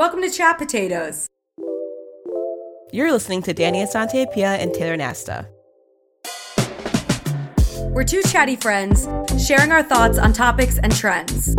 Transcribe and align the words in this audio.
Welcome 0.00 0.22
to 0.22 0.30
Chat 0.30 0.56
Potatoes. 0.56 1.28
You're 2.90 3.12
listening 3.12 3.42
to 3.42 3.52
Danny 3.52 3.84
Asante 3.84 4.32
Pia 4.32 4.52
and 4.54 4.72
Taylor 4.72 4.96
Nasta. 4.96 5.46
We're 7.90 8.04
two 8.04 8.22
chatty 8.22 8.56
friends 8.56 9.06
sharing 9.46 9.72
our 9.72 9.82
thoughts 9.82 10.16
on 10.16 10.32
topics 10.32 10.78
and 10.78 10.90
trends. 10.90 11.54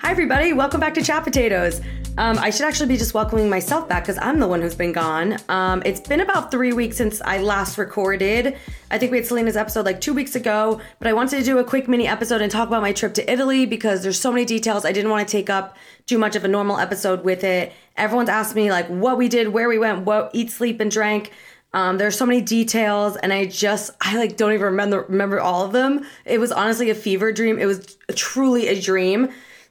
Hi, 0.00 0.10
everybody. 0.10 0.52
Welcome 0.52 0.80
back 0.80 0.94
to 0.94 1.00
Chat 1.00 1.22
Potatoes. 1.22 1.80
Um, 2.18 2.38
I 2.38 2.50
should 2.50 2.66
actually 2.66 2.88
be 2.88 2.96
just 2.96 3.14
welcoming 3.14 3.48
myself 3.48 3.88
back 3.88 4.02
because 4.02 4.18
I'm 4.18 4.40
the 4.40 4.46
one 4.46 4.60
who's 4.60 4.74
been 4.74 4.92
gone. 4.92 5.38
Um, 5.48 5.82
it's 5.86 6.00
been 6.00 6.20
about 6.20 6.50
three 6.50 6.72
weeks 6.72 6.96
since 6.96 7.22
I 7.22 7.38
last 7.38 7.78
recorded. 7.78 8.56
I 8.90 8.98
think 8.98 9.10
we 9.10 9.18
had 9.18 9.26
Selena's 9.26 9.56
episode 9.56 9.86
like 9.86 10.00
two 10.00 10.12
weeks 10.12 10.34
ago, 10.34 10.80
but 10.98 11.08
I 11.08 11.12
wanted 11.12 11.38
to 11.38 11.44
do 11.44 11.58
a 11.58 11.64
quick 11.64 11.88
mini 11.88 12.06
episode 12.06 12.42
and 12.42 12.50
talk 12.50 12.68
about 12.68 12.82
my 12.82 12.92
trip 12.92 13.14
to 13.14 13.32
Italy 13.32 13.64
because 13.64 14.02
there's 14.02 14.20
so 14.20 14.30
many 14.30 14.44
details. 14.44 14.84
I 14.84 14.92
didn't 14.92 15.10
want 15.10 15.26
to 15.26 15.32
take 15.32 15.48
up 15.48 15.76
too 16.06 16.18
much 16.18 16.36
of 16.36 16.44
a 16.44 16.48
normal 16.48 16.78
episode 16.78 17.24
with 17.24 17.42
it. 17.42 17.72
Everyone's 17.96 18.28
asked 18.28 18.54
me 18.54 18.70
like 18.70 18.88
what 18.88 19.16
we 19.16 19.28
did, 19.28 19.48
where 19.48 19.68
we 19.68 19.78
went, 19.78 20.04
what 20.04 20.30
eat, 20.34 20.50
sleep, 20.50 20.80
and 20.80 20.90
drank. 20.90 21.30
Um, 21.72 21.98
there's 21.98 22.18
so 22.18 22.26
many 22.26 22.40
details, 22.40 23.16
and 23.16 23.32
I 23.32 23.46
just 23.46 23.92
I 24.00 24.18
like 24.18 24.36
don't 24.36 24.52
even 24.52 24.66
remember 24.66 25.06
remember 25.08 25.40
all 25.40 25.64
of 25.64 25.72
them. 25.72 26.04
It 26.24 26.38
was 26.38 26.50
honestly 26.50 26.90
a 26.90 26.94
fever 26.94 27.32
dream. 27.32 27.58
It 27.58 27.66
was 27.66 27.96
truly 28.14 28.66
a 28.66 28.80
dream. 28.80 29.30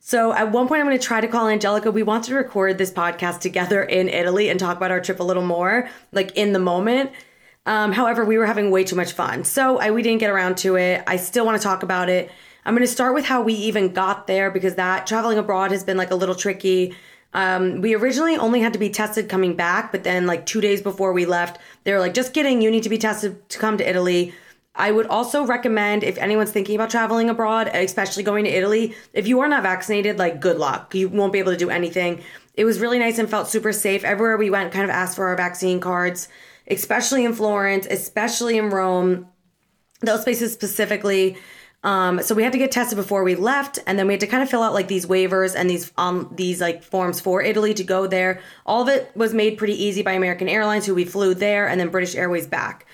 So 0.10 0.34
at 0.34 0.52
one 0.52 0.68
point, 0.68 0.82
I'm 0.82 0.88
going 0.88 0.98
to 0.98 1.06
try 1.06 1.22
to 1.22 1.28
call 1.28 1.48
Angelica. 1.48 1.92
We 1.92 2.02
want 2.02 2.24
to 2.24 2.34
record 2.34 2.80
this 2.80 2.90
podcast 2.92 3.42
together 3.42 3.84
in 3.84 4.10
Italy 4.10 4.50
and 4.50 4.60
talk 4.60 4.76
about 4.76 4.90
our 4.90 5.00
trip 5.00 5.20
a 5.20 5.24
little 5.24 5.46
more, 5.46 5.88
like 6.12 6.36
in 6.36 6.52
the 6.52 6.58
moment. 6.58 7.12
Um, 7.68 7.92
however, 7.92 8.26
we 8.26 8.40
were 8.40 8.48
having 8.48 8.72
way 8.72 8.84
too 8.84 8.96
much 8.96 9.12
fun, 9.12 9.44
so 9.44 9.78
I, 9.78 9.92
we 9.92 10.02
didn't 10.02 10.18
get 10.20 10.32
around 10.32 10.58
to 10.60 10.78
it. 10.78 11.04
I 11.06 11.18
still 11.18 11.46
want 11.46 11.62
to 11.62 11.64
talk 11.64 11.84
about 11.84 12.10
it. 12.10 12.32
I'm 12.66 12.74
going 12.74 12.88
to 12.88 12.92
start 12.92 13.14
with 13.14 13.26
how 13.26 13.44
we 13.44 13.54
even 13.54 13.94
got 13.94 14.26
there 14.26 14.50
because 14.50 14.74
that 14.76 15.06
traveling 15.06 15.38
abroad 15.38 15.70
has 15.70 15.84
been 15.84 15.96
like 15.96 16.10
a 16.10 16.16
little 16.16 16.34
tricky. 16.34 16.96
Um, 17.36 17.80
we 17.80 17.94
originally 17.94 18.36
only 18.36 18.62
had 18.62 18.74
to 18.74 18.80
be 18.80 18.90
tested 18.90 19.30
coming 19.30 19.56
back, 19.56 19.92
but 19.92 20.04
then 20.04 20.26
like 20.26 20.48
two 20.48 20.60
days 20.60 20.82
before 20.82 21.14
we 21.14 21.28
left, 21.28 21.60
they 21.84 21.94
were 21.94 22.00
like, 22.00 22.16
just 22.16 22.34
kidding, 22.34 22.64
you 22.64 22.72
need 22.72 22.82
to 22.82 22.90
be 22.90 22.98
tested 22.98 23.48
to 23.50 23.60
come 23.60 23.78
to 23.78 23.88
Italy. 23.88 24.34
I 24.80 24.92
would 24.92 25.08
also 25.08 25.46
recommend 25.46 26.04
if 26.04 26.18
anyone's 26.18 26.52
thinking 26.52 26.76
about 26.76 26.90
traveling 26.90 27.30
abroad, 27.30 27.70
especially 27.74 28.24
going 28.24 28.46
to 28.46 28.50
Italy, 28.50 28.96
if 29.14 29.28
you 29.28 29.42
are 29.42 29.48
not 29.48 29.62
vaccinated, 29.64 30.18
like 30.18 30.40
good 30.40 30.58
luck. 30.58 30.96
You 30.96 31.10
won't 31.10 31.34
be 31.34 31.40
able 31.40 31.52
to 31.52 31.58
do 31.58 31.70
anything. 31.70 32.24
It 32.56 32.64
was 32.64 32.80
really 32.80 32.98
nice 32.98 33.20
and 33.20 33.30
felt 33.30 33.50
super 33.50 33.74
safe. 33.74 34.04
Everywhere 34.06 34.38
we 34.38 34.50
went, 34.50 34.72
kind 34.72 34.86
of 34.86 34.90
asked 34.90 35.18
for 35.18 35.28
our 35.28 35.36
vaccine 35.36 35.80
cards, 35.82 36.30
especially 36.68 37.26
in 37.26 37.34
Florence, 37.34 37.88
especially 37.90 38.58
in 38.58 38.70
Rome, 38.70 39.28
those 40.00 40.24
places 40.24 40.54
specifically. 40.54 41.38
Um, 41.84 42.22
so 42.22 42.34
we 42.34 42.44
had 42.44 42.52
to 42.54 42.58
get 42.58 42.72
tested 42.72 42.98
before 42.98 43.24
we 43.24 43.36
left, 43.36 43.80
and 43.86 44.00
then 44.00 44.08
we 44.08 44.14
had 44.14 44.20
to 44.22 44.28
kind 44.28 44.44
of 44.44 44.50
fill 44.50 44.64
out 44.64 44.74
like 44.74 44.88
these 44.88 45.06
waivers 45.06 45.56
and 45.56 45.70
these 45.70 45.92
um 45.98 46.30
these 46.36 46.60
like 46.60 46.84
forms 46.84 47.22
for 47.22 47.42
Italy 47.42 47.74
to 47.74 47.84
go 47.84 48.08
there. 48.08 48.42
All 48.66 48.82
of 48.82 48.90
it 48.90 49.12
was 49.16 49.34
made 49.34 49.58
pretty 49.58 49.82
easy 49.82 50.04
by 50.04 50.14
American 50.14 50.50
Airlines, 50.50 50.86
who 50.86 50.96
we 50.96 51.06
flew 51.06 51.34
there, 51.34 51.68
and 51.68 51.80
then 51.80 51.90
British 51.90 52.16
Airways 52.16 52.48
back. 52.48 52.86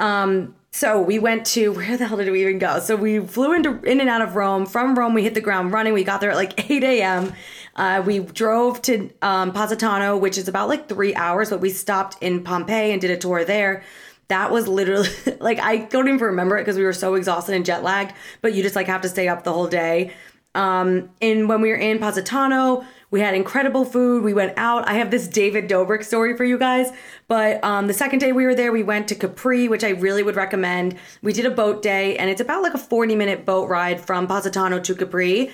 Um, 0.00 0.56
so 0.74 1.00
we 1.00 1.20
went 1.20 1.46
to 1.46 1.68
where 1.68 1.96
the 1.96 2.08
hell 2.08 2.16
did 2.16 2.32
we 2.32 2.42
even 2.42 2.58
go? 2.58 2.80
So 2.80 2.96
we 2.96 3.20
flew 3.20 3.52
into 3.52 3.80
in 3.82 4.00
and 4.00 4.10
out 4.10 4.22
of 4.22 4.34
Rome. 4.34 4.66
From 4.66 4.98
Rome, 4.98 5.14
we 5.14 5.22
hit 5.22 5.34
the 5.34 5.40
ground 5.40 5.72
running. 5.72 5.92
We 5.92 6.02
got 6.02 6.20
there 6.20 6.32
at 6.32 6.36
like 6.36 6.68
8 6.70 6.82
a.m. 6.82 7.32
Uh, 7.76 8.02
we 8.04 8.18
drove 8.18 8.82
to 8.82 9.08
um, 9.22 9.52
Positano, 9.52 10.16
which 10.16 10.36
is 10.36 10.48
about 10.48 10.68
like 10.68 10.88
three 10.88 11.14
hours, 11.14 11.50
but 11.50 11.60
we 11.60 11.70
stopped 11.70 12.16
in 12.20 12.42
Pompeii 12.42 12.90
and 12.90 13.00
did 13.00 13.12
a 13.12 13.16
tour 13.16 13.44
there 13.44 13.84
that 14.26 14.50
was 14.50 14.66
literally 14.66 15.08
like 15.38 15.60
I 15.60 15.76
don't 15.76 16.08
even 16.08 16.18
remember 16.18 16.56
it 16.56 16.62
because 16.62 16.76
we 16.76 16.82
were 16.82 16.92
so 16.92 17.14
exhausted 17.14 17.54
and 17.54 17.64
jet 17.64 17.84
lagged, 17.84 18.12
but 18.40 18.52
you 18.52 18.62
just 18.64 18.74
like 18.74 18.88
have 18.88 19.02
to 19.02 19.08
stay 19.08 19.28
up 19.28 19.44
the 19.44 19.52
whole 19.52 19.68
day. 19.68 20.12
Um, 20.56 21.10
and 21.20 21.48
when 21.48 21.60
we 21.60 21.68
were 21.68 21.76
in 21.76 22.00
Positano, 22.00 22.84
we 23.14 23.20
had 23.20 23.36
incredible 23.36 23.84
food. 23.84 24.24
We 24.24 24.34
went 24.34 24.54
out. 24.56 24.88
I 24.88 24.94
have 24.94 25.12
this 25.12 25.28
David 25.28 25.68
Dobrik 25.68 26.02
story 26.02 26.36
for 26.36 26.44
you 26.44 26.58
guys. 26.58 26.90
But 27.28 27.62
um, 27.62 27.86
the 27.86 27.94
second 27.94 28.18
day 28.18 28.32
we 28.32 28.44
were 28.44 28.56
there, 28.56 28.72
we 28.72 28.82
went 28.82 29.06
to 29.06 29.14
Capri, 29.14 29.68
which 29.68 29.84
I 29.84 29.90
really 29.90 30.24
would 30.24 30.34
recommend. 30.34 30.96
We 31.22 31.32
did 31.32 31.46
a 31.46 31.50
boat 31.52 31.80
day, 31.80 32.16
and 32.16 32.28
it's 32.28 32.40
about 32.40 32.64
like 32.64 32.74
a 32.74 32.78
40 32.78 33.14
minute 33.14 33.44
boat 33.44 33.68
ride 33.68 34.00
from 34.00 34.26
Positano 34.26 34.80
to 34.80 34.94
Capri. 34.96 35.52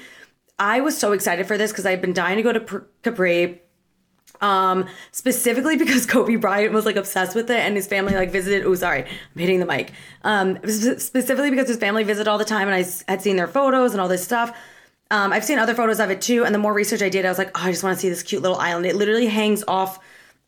I 0.58 0.80
was 0.80 0.96
so 0.96 1.12
excited 1.12 1.46
for 1.46 1.58
this 1.58 1.70
because 1.70 1.84
I've 1.84 2.00
been 2.00 2.14
dying 2.14 2.38
to 2.38 2.42
go 2.42 2.54
to 2.54 2.86
Capri 3.02 3.60
um, 4.40 4.86
specifically 5.12 5.76
because 5.84 6.06
Kobe 6.06 6.36
Bryant 6.36 6.72
was 6.72 6.86
like 6.86 6.96
obsessed 6.96 7.36
with 7.36 7.50
it 7.50 7.60
and 7.60 7.76
his 7.76 7.86
family 7.86 8.14
like 8.14 8.30
visited. 8.30 8.64
Oh, 8.64 8.74
sorry, 8.74 9.02
I'm 9.02 9.38
hitting 9.38 9.60
the 9.60 9.66
mic. 9.66 9.92
Um, 10.22 10.58
specifically 10.66 11.50
because 11.50 11.68
his 11.68 11.76
family 11.76 12.04
visited 12.04 12.26
all 12.26 12.38
the 12.38 12.46
time 12.46 12.68
and 12.68 12.74
I 12.74 13.10
had 13.12 13.20
seen 13.20 13.36
their 13.36 13.48
photos 13.48 13.92
and 13.92 14.00
all 14.00 14.08
this 14.08 14.24
stuff. 14.24 14.56
Um, 15.10 15.32
I've 15.32 15.44
seen 15.44 15.58
other 15.58 15.74
photos 15.74 16.00
of 16.00 16.10
it 16.10 16.20
too. 16.20 16.44
And 16.44 16.54
the 16.54 16.58
more 16.58 16.72
research 16.72 17.02
I 17.02 17.08
did, 17.08 17.26
I 17.26 17.28
was 17.28 17.38
like, 17.38 17.50
oh, 17.58 17.64
I 17.64 17.70
just 17.70 17.82
want 17.82 17.96
to 17.96 18.00
see 18.00 18.08
this 18.08 18.22
cute 18.22 18.42
little 18.42 18.58
island. 18.58 18.86
It 18.86 18.96
literally 18.96 19.26
hangs 19.26 19.64
off 19.66 19.98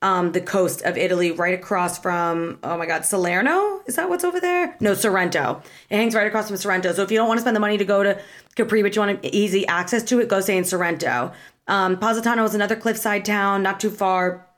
um, 0.03 0.33
the 0.33 0.41
coast 0.41 0.83
of 0.83 0.99
Italy, 0.99 1.31
right 1.31 1.55
across 1.55 1.99
from, 1.99 2.59
oh 2.65 2.77
my 2.77 2.87
God, 2.87 3.05
Salerno? 3.05 3.83
Is 3.87 3.95
that 3.95 4.09
what's 4.09 4.25
over 4.25 4.41
there? 4.41 4.77
No, 4.81 4.95
Sorrento. 4.95 5.63
It 5.91 5.97
hangs 5.97 6.15
right 6.15 6.27
across 6.27 6.49
from 6.49 6.57
Sorrento. 6.57 6.93
So 6.93 7.03
if 7.03 7.11
you 7.13 7.19
don't 7.19 7.29
want 7.29 7.39
to 7.39 7.43
spend 7.43 7.55
the 7.55 7.61
money 7.61 7.79
to 7.79 7.85
go 7.85 8.03
to 8.03 8.21
Capri, 8.57 8.83
but 8.83 8.95
you 8.97 9.01
want 9.01 9.25
easy 9.25 9.67
access 9.69 10.03
to 10.05 10.21
it, 10.21 10.29
go 10.29 10.41
stay 10.41 10.59
in 10.59 10.65
Sorrento. 10.65 11.33
Um, 11.69 11.99
Positano 11.99 12.45
is 12.45 12.55
another 12.55 12.75
cliffside 12.75 13.25
town, 13.25 13.63
not 13.63 13.79
too 13.79 13.91
far. 13.91 14.49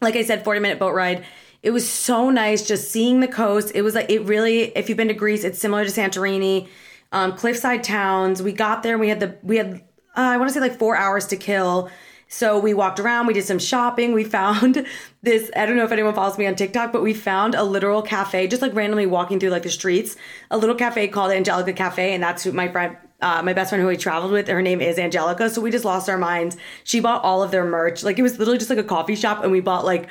Like 0.00 0.16
I 0.16 0.22
said, 0.22 0.42
40 0.42 0.60
minute 0.60 0.78
boat 0.78 0.94
ride. 0.94 1.24
It 1.62 1.70
was 1.70 1.88
so 1.88 2.30
nice 2.30 2.66
just 2.66 2.90
seeing 2.90 3.20
the 3.20 3.28
coast. 3.28 3.72
It 3.74 3.82
was 3.82 3.94
like, 3.94 4.10
it 4.10 4.22
really, 4.22 4.76
if 4.76 4.88
you've 4.88 4.98
been 4.98 5.08
to 5.08 5.14
Greece, 5.14 5.44
it's 5.44 5.58
similar 5.58 5.84
to 5.84 5.90
Santorini. 5.90 6.68
Um, 7.12 7.36
cliffside 7.36 7.84
towns. 7.84 8.42
We 8.42 8.52
got 8.52 8.82
there. 8.82 8.98
We 8.98 9.08
had 9.08 9.20
the, 9.20 9.38
we 9.42 9.56
had, 9.58 9.74
uh, 10.16 10.20
I 10.20 10.36
want 10.38 10.48
to 10.48 10.54
say 10.54 10.60
like 10.60 10.78
four 10.78 10.96
hours 10.96 11.26
to 11.28 11.36
kill. 11.36 11.90
So 12.28 12.58
we 12.58 12.72
walked 12.72 12.98
around, 12.98 13.26
we 13.26 13.34
did 13.34 13.44
some 13.44 13.58
shopping. 13.58 14.14
We 14.14 14.24
found 14.38 14.86
this, 15.22 15.50
I 15.54 15.66
don't 15.66 15.76
know 15.76 15.84
if 15.84 15.92
anyone 15.92 16.14
follows 16.14 16.38
me 16.38 16.46
on 16.46 16.54
TikTok, 16.54 16.90
but 16.90 17.02
we 17.02 17.12
found 17.12 17.54
a 17.54 17.62
literal 17.62 18.00
cafe, 18.00 18.46
just 18.46 18.62
like 18.62 18.74
randomly 18.74 19.04
walking 19.04 19.38
through 19.38 19.50
like 19.50 19.64
the 19.64 19.70
streets, 19.70 20.16
a 20.50 20.56
little 20.56 20.74
cafe 20.74 21.08
called 21.08 21.30
Angelica 21.30 21.74
Cafe. 21.74 22.14
And 22.14 22.22
that's 22.22 22.42
who 22.42 22.52
my 22.52 22.68
friend, 22.68 22.96
uh, 23.20 23.42
my 23.42 23.52
best 23.52 23.68
friend 23.68 23.82
who 23.82 23.88
we 23.88 23.98
traveled 23.98 24.32
with, 24.32 24.48
her 24.48 24.62
name 24.62 24.80
is 24.80 24.98
Angelica. 24.98 25.50
So 25.50 25.60
we 25.60 25.70
just 25.70 25.84
lost 25.84 26.08
our 26.08 26.16
minds. 26.16 26.56
She 26.84 27.00
bought 27.00 27.22
all 27.22 27.42
of 27.42 27.50
their 27.50 27.64
merch. 27.64 28.02
Like 28.02 28.18
it 28.18 28.22
was 28.22 28.38
literally 28.38 28.58
just 28.58 28.70
like 28.70 28.78
a 28.78 28.84
coffee 28.84 29.14
shop, 29.14 29.42
and 29.42 29.52
we 29.52 29.60
bought 29.60 29.84
like 29.84 30.08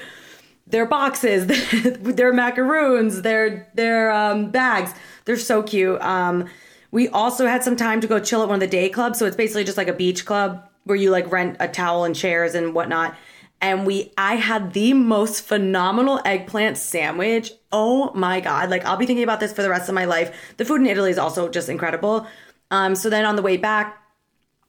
their 0.67 0.85
boxes, 0.85 1.47
their 1.99 2.31
macaroons, 2.33 3.21
their 3.23 3.69
their 3.73 4.11
um, 4.11 4.51
bags. 4.51 4.93
They're 5.25 5.37
so 5.37 5.61
cute. 5.61 5.99
Um, 6.01 6.47
we 6.91 7.07
also 7.09 7.47
had 7.47 7.63
some 7.63 7.75
time 7.75 8.01
to 8.01 8.07
go 8.07 8.19
chill 8.19 8.41
at 8.41 8.49
one 8.49 8.55
of 8.55 8.59
the 8.61 8.67
day 8.67 8.89
clubs. 8.89 9.17
So 9.17 9.25
it's 9.25 9.37
basically 9.37 9.63
just 9.63 9.77
like 9.77 9.87
a 9.87 9.93
beach 9.93 10.25
club 10.25 10.67
where 10.83 10.97
you 10.97 11.09
like 11.09 11.31
rent 11.31 11.57
a 11.59 11.67
towel 11.67 12.03
and 12.03 12.15
chairs 12.15 12.53
and 12.53 12.73
whatnot. 12.73 13.15
And 13.61 13.85
we, 13.85 14.11
I 14.17 14.35
had 14.35 14.73
the 14.73 14.93
most 14.93 15.43
phenomenal 15.43 16.19
eggplant 16.25 16.77
sandwich. 16.77 17.51
Oh 17.71 18.11
my 18.13 18.39
God. 18.41 18.69
Like, 18.71 18.83
I'll 18.85 18.97
be 18.97 19.05
thinking 19.05 19.23
about 19.23 19.39
this 19.39 19.53
for 19.53 19.61
the 19.61 19.69
rest 19.69 19.87
of 19.87 19.93
my 19.95 20.05
life. 20.05 20.55
The 20.57 20.65
food 20.65 20.81
in 20.81 20.87
Italy 20.87 21.11
is 21.11 21.19
also 21.19 21.47
just 21.47 21.69
incredible. 21.69 22.25
Um, 22.71 22.95
so 22.95 23.09
then 23.09 23.23
on 23.23 23.35
the 23.35 23.43
way 23.43 23.57
back, 23.57 24.01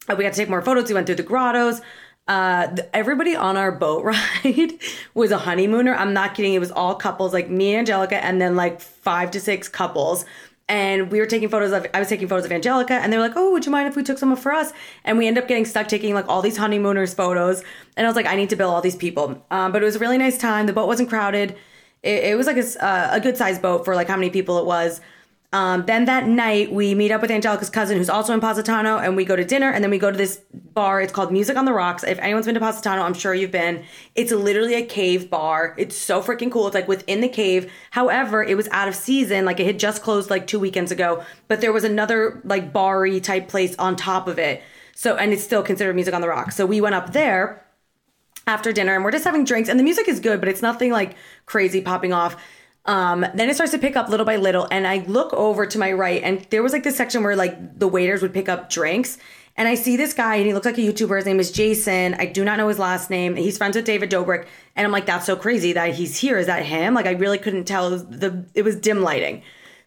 uh, 0.08 0.14
we 0.16 0.24
had 0.24 0.34
to 0.34 0.38
take 0.38 0.50
more 0.50 0.60
photos. 0.60 0.88
We 0.88 0.94
went 0.94 1.06
through 1.06 1.16
the 1.16 1.22
grottos. 1.22 1.80
Uh, 2.28 2.76
everybody 2.92 3.34
on 3.34 3.56
our 3.56 3.72
boat 3.72 4.04
ride 4.44 4.78
was 5.14 5.30
a 5.30 5.38
honeymooner. 5.38 5.94
I'm 5.94 6.12
not 6.12 6.34
kidding. 6.34 6.54
It 6.54 6.60
was 6.60 6.70
all 6.70 6.94
couples, 6.94 7.32
like 7.32 7.48
me 7.48 7.74
and 7.74 7.80
Angelica, 7.80 8.22
and 8.22 8.40
then 8.40 8.56
like 8.56 8.80
five 8.80 9.30
to 9.32 9.40
six 9.40 9.68
couples. 9.68 10.24
And 10.72 11.12
we 11.12 11.20
were 11.20 11.26
taking 11.26 11.50
photos 11.50 11.70
of, 11.70 11.86
I 11.92 11.98
was 11.98 12.08
taking 12.08 12.28
photos 12.28 12.46
of 12.46 12.50
Angelica, 12.50 12.94
and 12.94 13.12
they 13.12 13.18
were 13.18 13.22
like, 13.22 13.36
"Oh, 13.36 13.52
would 13.52 13.66
you 13.66 13.70
mind 13.70 13.88
if 13.88 13.94
we 13.94 14.02
took 14.02 14.16
some 14.16 14.34
for 14.36 14.52
us?" 14.52 14.72
And 15.04 15.18
we 15.18 15.28
end 15.28 15.36
up 15.36 15.46
getting 15.46 15.66
stuck 15.66 15.86
taking 15.86 16.14
like 16.14 16.26
all 16.28 16.40
these 16.40 16.56
honeymooners 16.56 17.12
photos. 17.12 17.62
And 17.94 18.06
I 18.06 18.08
was 18.08 18.16
like, 18.16 18.24
"I 18.24 18.36
need 18.36 18.48
to 18.48 18.56
bill 18.56 18.70
all 18.70 18.80
these 18.80 18.96
people." 18.96 19.44
Um, 19.50 19.70
but 19.70 19.82
it 19.82 19.84
was 19.84 19.96
a 19.96 19.98
really 19.98 20.16
nice 20.16 20.38
time. 20.38 20.64
The 20.64 20.72
boat 20.72 20.86
wasn't 20.86 21.10
crowded. 21.10 21.56
It, 22.02 22.24
it 22.24 22.36
was 22.38 22.46
like 22.46 22.56
a, 22.56 22.84
uh, 22.84 23.10
a 23.12 23.20
good 23.20 23.36
sized 23.36 23.60
boat 23.60 23.84
for 23.84 23.94
like 23.94 24.08
how 24.08 24.16
many 24.16 24.30
people 24.30 24.58
it 24.60 24.64
was. 24.64 25.02
Um, 25.52 25.84
then 25.84 26.06
that 26.06 26.26
night, 26.26 26.72
we 26.72 26.94
meet 26.94 27.10
up 27.10 27.20
with 27.20 27.30
Angelica's 27.30 27.68
cousin, 27.68 27.98
who's 27.98 28.08
also 28.08 28.32
in 28.32 28.40
Positano, 28.40 28.96
and 28.96 29.16
we 29.16 29.26
go 29.26 29.36
to 29.36 29.44
dinner. 29.44 29.70
And 29.70 29.84
then 29.84 29.90
we 29.90 29.98
go 29.98 30.10
to 30.10 30.16
this 30.16 30.40
bar. 30.52 31.02
It's 31.02 31.12
called 31.12 31.30
Music 31.30 31.58
on 31.58 31.66
the 31.66 31.74
Rocks. 31.74 32.04
If 32.04 32.18
anyone's 32.20 32.46
been 32.46 32.54
to 32.54 32.60
Positano, 32.60 33.02
I'm 33.02 33.12
sure 33.12 33.34
you've 33.34 33.50
been. 33.50 33.84
It's 34.14 34.32
literally 34.32 34.74
a 34.74 34.84
cave 34.84 35.28
bar. 35.28 35.74
It's 35.76 35.96
so 35.96 36.22
freaking 36.22 36.50
cool. 36.50 36.66
It's 36.68 36.74
like 36.74 36.88
within 36.88 37.20
the 37.20 37.28
cave. 37.28 37.70
However, 37.90 38.42
it 38.42 38.56
was 38.56 38.68
out 38.68 38.88
of 38.88 38.94
season. 38.94 39.44
Like 39.44 39.60
it 39.60 39.66
had 39.66 39.78
just 39.78 40.02
closed 40.02 40.30
like 40.30 40.46
two 40.46 40.58
weekends 40.58 40.90
ago, 40.90 41.22
but 41.48 41.60
there 41.60 41.72
was 41.72 41.84
another 41.84 42.40
like 42.44 42.72
bar 42.72 43.06
type 43.20 43.48
place 43.48 43.76
on 43.76 43.96
top 43.96 44.28
of 44.28 44.38
it. 44.38 44.62
So, 44.94 45.16
and 45.16 45.32
it's 45.32 45.42
still 45.42 45.62
considered 45.62 45.94
Music 45.94 46.14
on 46.14 46.20
the 46.22 46.28
Rocks. 46.28 46.56
So 46.56 46.64
we 46.64 46.80
went 46.80 46.94
up 46.94 47.12
there 47.12 47.66
after 48.46 48.72
dinner 48.72 48.94
and 48.94 49.04
we're 49.04 49.10
just 49.10 49.24
having 49.24 49.44
drinks. 49.44 49.68
And 49.68 49.78
the 49.78 49.84
music 49.84 50.08
is 50.08 50.20
good, 50.20 50.40
but 50.40 50.48
it's 50.48 50.62
nothing 50.62 50.90
like 50.92 51.16
crazy 51.46 51.80
popping 51.80 52.12
off. 52.12 52.36
Um, 52.84 53.24
then 53.34 53.48
it 53.48 53.54
starts 53.54 53.72
to 53.72 53.78
pick 53.78 53.96
up 53.96 54.08
little 54.08 54.26
by 54.26 54.36
little, 54.36 54.66
and 54.70 54.86
I 54.86 55.04
look 55.06 55.32
over 55.34 55.66
to 55.66 55.78
my 55.78 55.92
right, 55.92 56.22
and 56.22 56.44
there 56.50 56.62
was 56.62 56.72
like 56.72 56.82
this 56.82 56.96
section 56.96 57.22
where 57.22 57.36
like 57.36 57.78
the 57.78 57.86
waiters 57.86 58.22
would 58.22 58.34
pick 58.34 58.48
up 58.48 58.70
drinks. 58.70 59.18
And 59.54 59.68
I 59.68 59.74
see 59.74 59.98
this 59.98 60.14
guy, 60.14 60.36
and 60.36 60.46
he 60.46 60.54
looks 60.54 60.64
like 60.64 60.78
a 60.78 60.80
YouTuber. 60.80 61.14
His 61.16 61.26
name 61.26 61.38
is 61.38 61.52
Jason. 61.52 62.14
I 62.14 62.24
do 62.24 62.42
not 62.42 62.56
know 62.56 62.68
his 62.68 62.78
last 62.78 63.10
name. 63.10 63.36
He's 63.36 63.58
friends 63.58 63.76
with 63.76 63.84
David 63.84 64.10
Dobrik, 64.10 64.46
and 64.74 64.86
I'm 64.86 64.92
like, 64.92 65.04
that's 65.04 65.26
so 65.26 65.36
crazy 65.36 65.74
that 65.74 65.94
he's 65.94 66.18
here. 66.18 66.38
Is 66.38 66.46
that 66.46 66.64
him? 66.64 66.94
Like, 66.94 67.04
I 67.06 67.12
really 67.12 67.38
couldn't 67.38 67.64
tell. 67.64 67.90
The 67.90 68.46
it 68.54 68.62
was 68.62 68.76
dim 68.76 69.02
lighting, 69.02 69.42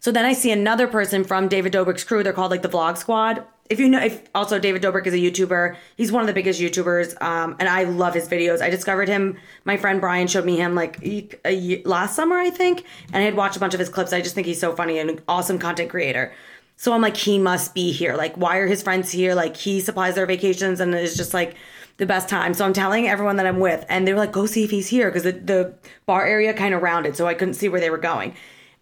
So 0.06 0.12
then 0.12 0.24
I 0.24 0.34
see 0.34 0.52
another 0.52 0.86
person 0.86 1.24
from 1.24 1.48
David 1.48 1.74
Dobrik's 1.74 2.04
crew. 2.04 2.22
They're 2.22 2.32
called 2.32 2.52
like 2.52 2.62
the 2.62 2.70
Vlog 2.70 2.96
Squad. 2.96 3.44
If 3.72 3.80
you 3.80 3.90
know, 3.90 4.00
if 4.00 4.22
also 4.36 4.60
David 4.60 4.84
Dobrik 4.84 5.08
is 5.08 5.16
a 5.16 5.18
YouTuber. 5.18 5.76
He's 5.98 6.12
one 6.12 6.22
of 6.22 6.28
the 6.28 6.34
biggest 6.34 6.62
YouTubers, 6.62 7.20
um, 7.24 7.56
and 7.60 7.68
I 7.68 7.86
love 7.86 8.14
his 8.14 8.30
videos. 8.30 8.62
I 8.62 8.70
discovered 8.70 9.10
him. 9.10 9.36
My 9.64 9.78
friend 9.78 10.00
Brian 10.00 10.28
showed 10.28 10.46
me 10.46 10.58
him 10.58 10.76
like 10.76 11.04
a, 11.44 11.52
year, 11.52 11.82
last 11.86 12.16
summer, 12.16 12.36
I 12.36 12.52
think, 12.52 12.86
and 13.08 13.16
I 13.16 13.22
had 13.22 13.36
watched 13.36 13.58
a 13.58 13.60
bunch 13.60 13.74
of 13.74 13.80
his 13.80 13.90
clips. 13.90 14.14
I 14.14 14.22
just 14.22 14.36
think 14.36 14.46
he's 14.46 14.60
so 14.60 14.76
funny 14.76 15.00
and 15.00 15.24
awesome 15.28 15.58
content 15.58 15.90
creator. 15.90 16.32
So 16.78 16.94
I'm 16.94 17.02
like, 17.02 17.18
he 17.18 17.40
must 17.40 17.74
be 17.74 17.92
here. 17.92 18.16
Like, 18.16 18.36
why 18.36 18.58
are 18.58 18.68
his 18.68 18.84
friends 18.84 19.10
here? 19.10 19.34
Like, 19.34 19.58
he 19.58 19.82
supplies 19.82 20.14
their 20.14 20.28
vacations 20.28 20.80
and 20.82 20.94
it's 20.94 21.18
just 21.18 21.34
like 21.34 21.56
the 21.98 22.06
best 22.06 22.30
time. 22.30 22.54
So 22.54 22.64
I'm 22.64 22.74
telling 22.74 23.08
everyone 23.08 23.38
that 23.38 23.48
I'm 23.48 23.60
with, 23.60 23.84
and 23.90 24.08
they're 24.08 24.16
like, 24.16 24.34
go 24.34 24.46
see 24.46 24.64
if 24.64 24.70
he's 24.70 24.88
here 24.88 25.10
because 25.10 25.24
the, 25.24 25.32
the 25.32 25.74
bar 26.06 26.28
area 26.28 26.54
kind 26.54 26.76
of 26.76 26.84
rounded, 26.84 27.16
so 27.16 27.26
I 27.26 27.34
couldn't 27.34 27.56
see 27.56 27.70
where 27.70 27.82
they 27.82 27.90
were 27.90 27.98
going. 27.98 28.36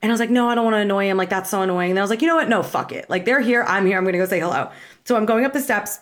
And 0.03 0.11
I 0.11 0.13
was 0.13 0.19
like, 0.19 0.29
no, 0.29 0.49
I 0.49 0.55
don't 0.55 0.65
want 0.65 0.75
to 0.75 0.79
annoy 0.79 1.05
him. 1.05 1.15
Like, 1.15 1.29
that's 1.29 1.49
so 1.49 1.61
annoying. 1.61 1.91
And 1.91 1.97
I 1.97 2.01
was 2.03 2.09
like, 2.09 2.21
you 2.21 2.27
know 2.27 2.35
what? 2.35 2.49
No, 2.49 2.61
fuck 2.61 2.91
it. 2.91 3.09
Like, 3.09 3.23
they're 3.23 3.39
here. 3.39 3.63
I'm 3.63 3.85
here. 3.85 3.97
I'm 3.97 4.03
going 4.03 4.11
to 4.13 4.19
go 4.19 4.25
say 4.25 4.41
hello. 4.41 4.69
So 5.05 5.15
I'm 5.15 5.25
going 5.25 5.45
up 5.45 5.53
the 5.53 5.61
steps. 5.61 5.99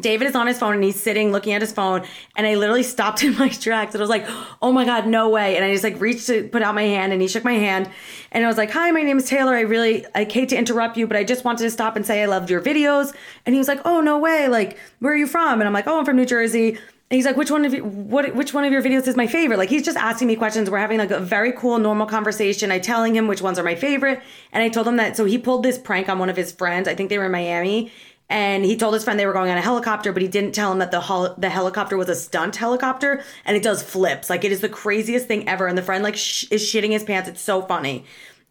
David 0.00 0.28
is 0.28 0.36
on 0.36 0.46
his 0.46 0.56
phone 0.56 0.74
and 0.74 0.84
he's 0.84 1.00
sitting 1.00 1.32
looking 1.32 1.52
at 1.52 1.60
his 1.60 1.72
phone. 1.72 2.06
And 2.36 2.46
I 2.46 2.54
literally 2.54 2.84
stopped 2.84 3.24
in 3.24 3.36
my 3.36 3.48
tracks 3.48 3.92
and 3.92 4.00
I 4.00 4.04
was 4.04 4.08
like, 4.08 4.24
oh 4.62 4.70
my 4.70 4.84
God, 4.84 5.08
no 5.08 5.28
way. 5.28 5.56
And 5.56 5.64
I 5.64 5.72
just 5.72 5.82
like 5.82 6.00
reached 6.00 6.28
to 6.28 6.48
put 6.48 6.62
out 6.62 6.76
my 6.76 6.84
hand 6.84 7.12
and 7.12 7.20
he 7.20 7.26
shook 7.26 7.42
my 7.42 7.54
hand. 7.54 7.90
And 8.30 8.44
I 8.44 8.46
was 8.46 8.56
like, 8.56 8.70
hi, 8.70 8.92
my 8.92 9.02
name 9.02 9.18
is 9.18 9.28
Taylor. 9.28 9.56
I 9.56 9.62
really, 9.62 10.06
I 10.14 10.22
hate 10.22 10.50
to 10.50 10.56
interrupt 10.56 10.96
you, 10.96 11.08
but 11.08 11.16
I 11.16 11.24
just 11.24 11.44
wanted 11.44 11.64
to 11.64 11.70
stop 11.72 11.96
and 11.96 12.06
say 12.06 12.22
I 12.22 12.26
loved 12.26 12.50
your 12.50 12.60
videos. 12.60 13.12
And 13.44 13.54
he 13.54 13.58
was 13.58 13.66
like, 13.66 13.80
oh, 13.84 14.00
no 14.00 14.18
way. 14.18 14.46
Like, 14.46 14.78
where 15.00 15.12
are 15.12 15.16
you 15.16 15.26
from? 15.26 15.60
And 15.60 15.66
I'm 15.66 15.74
like, 15.74 15.88
oh, 15.88 15.98
I'm 15.98 16.04
from 16.04 16.16
New 16.16 16.26
Jersey. 16.26 16.78
He's 17.10 17.24
like, 17.24 17.36
which 17.36 17.50
one 17.50 17.64
of 17.64 17.72
you, 17.72 17.84
what, 17.84 18.34
which 18.34 18.52
one 18.52 18.64
of 18.64 18.72
your 18.72 18.82
videos 18.82 19.06
is 19.06 19.16
my 19.16 19.26
favorite? 19.26 19.56
Like, 19.56 19.70
he's 19.70 19.84
just 19.84 19.96
asking 19.96 20.28
me 20.28 20.36
questions. 20.36 20.68
We're 20.68 20.78
having 20.78 20.98
like 20.98 21.10
a 21.10 21.20
very 21.20 21.52
cool, 21.52 21.78
normal 21.78 22.06
conversation. 22.06 22.70
I 22.70 22.78
telling 22.78 23.16
him 23.16 23.26
which 23.26 23.40
ones 23.40 23.58
are 23.58 23.62
my 23.62 23.74
favorite. 23.74 24.20
And 24.52 24.62
I 24.62 24.68
told 24.68 24.86
him 24.86 24.96
that, 24.96 25.16
so 25.16 25.24
he 25.24 25.38
pulled 25.38 25.62
this 25.62 25.78
prank 25.78 26.10
on 26.10 26.18
one 26.18 26.28
of 26.28 26.36
his 26.36 26.52
friends. 26.52 26.86
I 26.86 26.94
think 26.94 27.08
they 27.08 27.16
were 27.16 27.24
in 27.26 27.32
Miami. 27.32 27.90
And 28.28 28.62
he 28.62 28.76
told 28.76 28.92
his 28.92 29.04
friend 29.04 29.18
they 29.18 29.24
were 29.24 29.32
going 29.32 29.50
on 29.50 29.56
a 29.56 29.62
helicopter, 29.62 30.12
but 30.12 30.20
he 30.20 30.28
didn't 30.28 30.52
tell 30.52 30.70
him 30.70 30.80
that 30.80 30.90
the 30.90 31.00
hol- 31.00 31.34
the 31.38 31.48
helicopter 31.48 31.96
was 31.96 32.10
a 32.10 32.14
stunt 32.14 32.56
helicopter 32.56 33.22
and 33.46 33.56
it 33.56 33.62
does 33.62 33.82
flips. 33.82 34.28
Like, 34.28 34.44
it 34.44 34.52
is 34.52 34.60
the 34.60 34.68
craziest 34.68 35.26
thing 35.26 35.48
ever. 35.48 35.66
And 35.66 35.78
the 35.78 35.82
friend 35.82 36.04
like 36.04 36.16
sh- 36.16 36.44
is 36.50 36.62
shitting 36.62 36.90
his 36.90 37.04
pants. 37.04 37.26
It's 37.26 37.40
so 37.40 37.62
funny. 37.62 38.04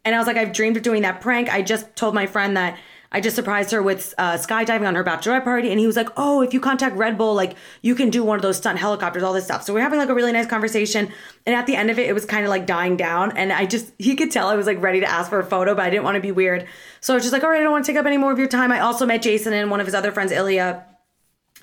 And 0.04 0.16
I 0.16 0.18
was 0.18 0.26
like, 0.26 0.36
I've 0.36 0.52
dreamed 0.52 0.76
of 0.76 0.82
doing 0.82 1.02
that 1.02 1.20
prank. 1.20 1.48
I 1.48 1.62
just 1.62 1.94
told 1.94 2.12
my 2.12 2.26
friend 2.26 2.56
that 2.56 2.76
I 3.10 3.22
just 3.22 3.36
surprised 3.36 3.70
her 3.70 3.82
with 3.82 4.14
uh, 4.18 4.34
skydiving 4.34 4.86
on 4.86 4.94
her 4.94 5.02
bachelorette 5.02 5.44
party, 5.44 5.70
and 5.70 5.80
he 5.80 5.86
was 5.86 5.96
like, 5.96 6.08
"Oh, 6.16 6.42
if 6.42 6.52
you 6.52 6.60
contact 6.60 6.94
Red 6.96 7.16
Bull, 7.16 7.34
like 7.34 7.56
you 7.80 7.94
can 7.94 8.10
do 8.10 8.22
one 8.22 8.36
of 8.36 8.42
those 8.42 8.58
stunt 8.58 8.78
helicopters, 8.78 9.22
all 9.22 9.32
this 9.32 9.44
stuff." 9.44 9.62
So 9.62 9.72
we're 9.72 9.80
having 9.80 9.98
like 9.98 10.10
a 10.10 10.14
really 10.14 10.32
nice 10.32 10.46
conversation, 10.46 11.10
and 11.46 11.56
at 11.56 11.66
the 11.66 11.74
end 11.74 11.90
of 11.90 11.98
it, 11.98 12.06
it 12.08 12.12
was 12.12 12.26
kind 12.26 12.44
of 12.44 12.50
like 12.50 12.66
dying 12.66 12.96
down, 12.98 13.34
and 13.36 13.50
I 13.50 13.64
just 13.64 13.92
he 13.98 14.14
could 14.14 14.30
tell 14.30 14.48
I 14.48 14.56
was 14.56 14.66
like 14.66 14.82
ready 14.82 15.00
to 15.00 15.06
ask 15.06 15.30
for 15.30 15.40
a 15.40 15.44
photo, 15.44 15.74
but 15.74 15.86
I 15.86 15.90
didn't 15.90 16.04
want 16.04 16.16
to 16.16 16.20
be 16.20 16.32
weird, 16.32 16.66
so 17.00 17.14
I 17.14 17.16
was 17.16 17.24
just 17.24 17.32
like, 17.32 17.42
"All 17.44 17.50
right, 17.50 17.60
I 17.60 17.62
don't 17.62 17.72
want 17.72 17.86
to 17.86 17.92
take 17.92 17.98
up 17.98 18.04
any 18.04 18.18
more 18.18 18.32
of 18.32 18.38
your 18.38 18.48
time." 18.48 18.72
I 18.72 18.80
also 18.80 19.06
met 19.06 19.22
Jason 19.22 19.54
and 19.54 19.70
one 19.70 19.80
of 19.80 19.86
his 19.86 19.94
other 19.94 20.12
friends, 20.12 20.30
Ilya, 20.30 20.84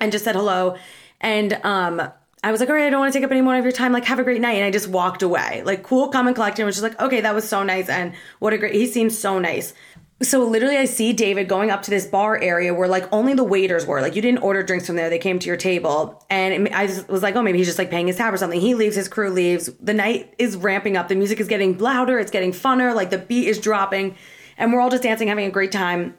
and 0.00 0.10
just 0.10 0.24
said 0.24 0.34
hello, 0.34 0.76
and 1.20 1.52
um. 1.64 2.10
I 2.44 2.52
was 2.52 2.60
like, 2.60 2.68
all 2.68 2.76
right, 2.76 2.86
I 2.86 2.90
don't 2.90 3.00
want 3.00 3.12
to 3.12 3.18
take 3.18 3.24
up 3.24 3.32
any 3.32 3.40
more 3.40 3.56
of 3.56 3.64
your 3.64 3.72
time. 3.72 3.90
Like, 3.90 4.04
have 4.04 4.20
a 4.20 4.22
great 4.22 4.40
night. 4.40 4.52
And 4.52 4.64
I 4.64 4.70
just 4.70 4.86
walked 4.86 5.22
away. 5.22 5.62
Like, 5.64 5.82
cool, 5.82 6.10
calm, 6.10 6.28
and 6.28 6.36
collected. 6.36 6.62
And 6.62 6.66
was 6.66 6.76
just 6.76 6.84
like, 6.84 7.00
okay, 7.00 7.22
that 7.22 7.34
was 7.34 7.48
so 7.48 7.64
nice. 7.64 7.88
And 7.88 8.14
what 8.38 8.52
a 8.52 8.58
great, 8.58 8.72
he 8.72 8.86
seems 8.86 9.18
so 9.18 9.40
nice 9.40 9.74
so 10.22 10.42
literally 10.44 10.78
i 10.78 10.86
see 10.86 11.12
david 11.12 11.46
going 11.46 11.70
up 11.70 11.82
to 11.82 11.90
this 11.90 12.06
bar 12.06 12.40
area 12.40 12.72
where 12.72 12.88
like 12.88 13.06
only 13.12 13.34
the 13.34 13.44
waiters 13.44 13.86
were. 13.86 14.00
Like 14.00 14.16
you 14.16 14.22
didn't 14.22 14.42
order 14.42 14.62
drinks 14.62 14.86
from 14.86 14.96
there. 14.96 15.10
They 15.10 15.18
came 15.18 15.38
to 15.38 15.46
your 15.46 15.56
table. 15.56 16.24
And 16.30 16.68
i 16.74 16.86
was 17.08 17.22
like 17.22 17.36
oh 17.36 17.42
maybe 17.42 17.58
he's 17.58 17.66
just 17.66 17.78
like 17.78 17.90
paying 17.90 18.06
his 18.06 18.16
tab 18.16 18.32
or 18.32 18.36
something. 18.36 18.60
He 18.60 18.74
leaves 18.74 18.96
his 18.96 19.08
crew 19.08 19.30
leaves. 19.30 19.70
The 19.80 19.94
night 19.94 20.34
is 20.38 20.56
ramping 20.56 20.96
up. 20.96 21.08
The 21.08 21.16
music 21.16 21.38
is 21.40 21.48
getting 21.48 21.76
louder. 21.78 22.18
It's 22.18 22.30
getting 22.30 22.52
funner. 22.52 22.94
Like 22.94 23.10
the 23.10 23.18
beat 23.18 23.48
is 23.48 23.58
dropping. 23.58 24.16
And 24.56 24.72
we're 24.72 24.80
all 24.80 24.90
just 24.90 25.02
dancing 25.02 25.28
having 25.28 25.46
a 25.46 25.50
great 25.50 25.72
time. 25.72 26.16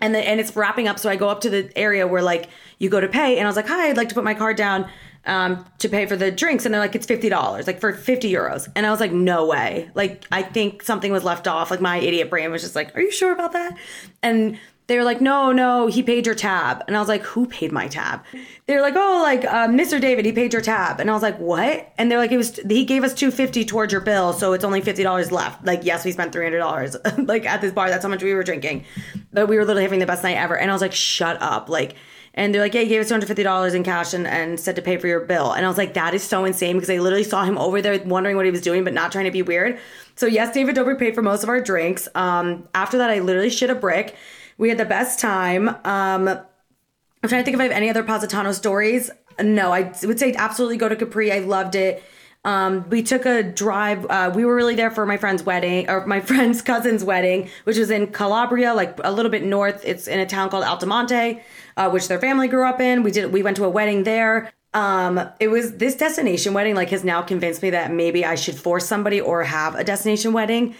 And 0.00 0.14
then 0.14 0.24
and 0.24 0.40
it's 0.40 0.56
wrapping 0.56 0.88
up. 0.88 0.98
So 0.98 1.10
i 1.10 1.16
go 1.16 1.28
up 1.28 1.42
to 1.42 1.50
the 1.50 1.70
area 1.76 2.06
where 2.06 2.22
like 2.22 2.48
you 2.78 2.88
go 2.88 3.00
to 3.00 3.08
pay. 3.08 3.36
And 3.36 3.46
i 3.46 3.48
was 3.48 3.56
like 3.56 3.68
hi 3.68 3.88
i'd 3.88 3.96
like 3.98 4.08
to 4.08 4.14
put 4.14 4.24
my 4.24 4.34
card 4.34 4.56
down 4.56 4.88
um, 5.28 5.64
to 5.78 5.88
pay 5.88 6.06
for 6.06 6.16
the 6.16 6.30
drinks 6.30 6.64
and 6.64 6.74
they're 6.74 6.80
like 6.80 6.94
it's 6.94 7.06
$50 7.06 7.66
like 7.66 7.80
for 7.80 7.92
50 7.92 8.32
euros. 8.32 8.68
And 8.74 8.86
i 8.86 8.90
was 8.90 9.00
like 9.00 9.12
no 9.12 9.46
way. 9.46 9.90
Like 9.94 10.24
i 10.32 10.42
think 10.42 10.82
something 10.82 11.12
was 11.12 11.24
left 11.24 11.46
off. 11.46 11.70
Like 11.70 11.80
my 11.80 11.98
idiot 11.98 12.30
brain 12.30 12.50
was 12.50 12.62
just 12.62 12.74
like 12.74 12.96
are 12.96 13.00
you 13.00 13.10
sure 13.10 13.32
about 13.32 13.52
that? 13.52 13.76
And 14.22 14.58
they 14.86 14.96
were 14.96 15.04
like 15.04 15.20
no 15.20 15.52
no 15.52 15.86
he 15.86 16.02
paid 16.02 16.24
your 16.24 16.34
tab. 16.34 16.82
And 16.86 16.96
i 16.96 17.00
was 17.00 17.08
like 17.08 17.22
who 17.22 17.46
paid 17.46 17.70
my 17.72 17.88
tab? 17.88 18.24
They 18.66 18.74
were 18.74 18.80
like 18.80 18.94
oh 18.96 19.20
like 19.22 19.44
uh, 19.44 19.68
mr 19.68 20.00
david 20.00 20.24
he 20.24 20.32
paid 20.32 20.52
your 20.52 20.62
tab. 20.62 20.98
And 20.98 21.10
i 21.10 21.12
was 21.12 21.22
like 21.22 21.38
what? 21.38 21.92
And 21.98 22.10
they're 22.10 22.18
like 22.18 22.32
it 22.32 22.38
was 22.38 22.56
he 22.68 22.84
gave 22.84 23.04
us 23.04 23.12
250 23.12 23.66
towards 23.66 23.92
your 23.92 24.00
bill 24.00 24.32
so 24.32 24.54
it's 24.54 24.64
only 24.64 24.80
$50 24.80 25.30
left. 25.30 25.64
Like 25.64 25.84
yes 25.84 26.04
we 26.04 26.12
spent 26.12 26.34
$300 26.34 27.28
like 27.28 27.44
at 27.44 27.60
this 27.60 27.72
bar. 27.72 27.90
That's 27.90 28.02
how 28.02 28.08
much 28.08 28.22
we 28.22 28.32
were 28.32 28.44
drinking. 28.44 28.84
But 29.30 29.46
we 29.46 29.56
were 29.56 29.64
literally 29.64 29.82
having 29.82 30.00
the 30.00 30.06
best 30.06 30.22
night 30.22 30.38
ever. 30.38 30.56
And 30.56 30.70
i 30.70 30.74
was 30.74 30.82
like 30.82 30.94
shut 30.94 31.36
up. 31.42 31.68
Like 31.68 31.96
and 32.38 32.54
they're 32.54 32.62
like, 32.62 32.72
yeah, 32.72 32.82
he 32.82 32.88
gave 32.88 33.00
us 33.00 33.10
$250 33.10 33.74
in 33.74 33.82
cash 33.82 34.14
and, 34.14 34.24
and 34.24 34.60
said 34.60 34.76
to 34.76 34.82
pay 34.82 34.96
for 34.96 35.08
your 35.08 35.18
bill. 35.18 35.50
And 35.52 35.66
I 35.66 35.68
was 35.68 35.76
like, 35.76 35.94
that 35.94 36.14
is 36.14 36.22
so 36.22 36.44
insane 36.44 36.76
because 36.76 36.88
I 36.88 36.98
literally 36.98 37.24
saw 37.24 37.42
him 37.42 37.58
over 37.58 37.82
there 37.82 38.00
wondering 38.04 38.36
what 38.36 38.44
he 38.44 38.52
was 38.52 38.60
doing, 38.60 38.84
but 38.84 38.94
not 38.94 39.10
trying 39.10 39.24
to 39.24 39.32
be 39.32 39.42
weird. 39.42 39.76
So 40.14 40.26
yes, 40.26 40.54
David 40.54 40.76
Dobrik 40.76 41.00
paid 41.00 41.16
for 41.16 41.22
most 41.22 41.42
of 41.42 41.48
our 41.48 41.60
drinks. 41.60 42.08
Um, 42.14 42.68
after 42.76 42.96
that, 42.98 43.10
I 43.10 43.18
literally 43.18 43.50
shit 43.50 43.70
a 43.70 43.74
brick. 43.74 44.14
We 44.56 44.68
had 44.68 44.78
the 44.78 44.84
best 44.84 45.18
time. 45.18 45.68
Um, 45.68 46.28
I'm 46.28 47.28
trying 47.28 47.40
to 47.40 47.44
think 47.44 47.54
if 47.56 47.60
I 47.60 47.64
have 47.64 47.72
any 47.72 47.90
other 47.90 48.04
Positano 48.04 48.52
stories. 48.52 49.10
No, 49.40 49.72
I 49.72 49.92
would 50.04 50.20
say 50.20 50.32
absolutely 50.34 50.76
go 50.76 50.88
to 50.88 50.94
Capri. 50.94 51.32
I 51.32 51.40
loved 51.40 51.74
it. 51.74 52.04
Um, 52.48 52.88
we 52.88 53.02
took 53.02 53.26
a 53.26 53.42
drive. 53.42 54.06
Uh, 54.08 54.32
we 54.34 54.46
were 54.46 54.54
really 54.54 54.74
there 54.74 54.90
for 54.90 55.04
my 55.04 55.18
friend's 55.18 55.42
wedding 55.42 55.90
or 55.90 56.06
my 56.06 56.20
friend's 56.30 56.62
cousin's 56.62 57.04
wedding, 57.04 57.50
which 57.64 57.76
was 57.76 57.90
in 57.90 58.06
Calabria, 58.06 58.72
like 58.72 58.98
a 59.04 59.12
little 59.12 59.30
bit 59.30 59.44
north. 59.44 59.82
It's 59.84 60.08
in 60.08 60.18
a 60.18 60.24
town 60.24 60.48
called 60.48 60.64
Altomonte, 60.64 61.42
uh, 61.76 61.90
which 61.90 62.08
their 62.08 62.18
family 62.18 62.48
grew 62.48 62.66
up 62.66 62.80
in. 62.80 63.02
We 63.02 63.10
did 63.10 63.34
we 63.34 63.42
went 63.42 63.58
to 63.58 63.66
a 63.66 63.68
wedding 63.68 64.04
there. 64.04 64.50
Um, 64.72 65.20
it 65.40 65.48
was 65.48 65.76
this 65.76 65.94
destination 65.94 66.54
wedding 66.54 66.74
like 66.74 66.88
has 66.88 67.04
now 67.04 67.20
convinced 67.20 67.62
me 67.62 67.68
that 67.68 67.92
maybe 67.92 68.24
I 68.24 68.34
should 68.34 68.54
force 68.54 68.86
somebody 68.86 69.20
or 69.20 69.44
have 69.44 69.74
a 69.74 69.84
destination 69.84 70.32
wedding. 70.32 70.74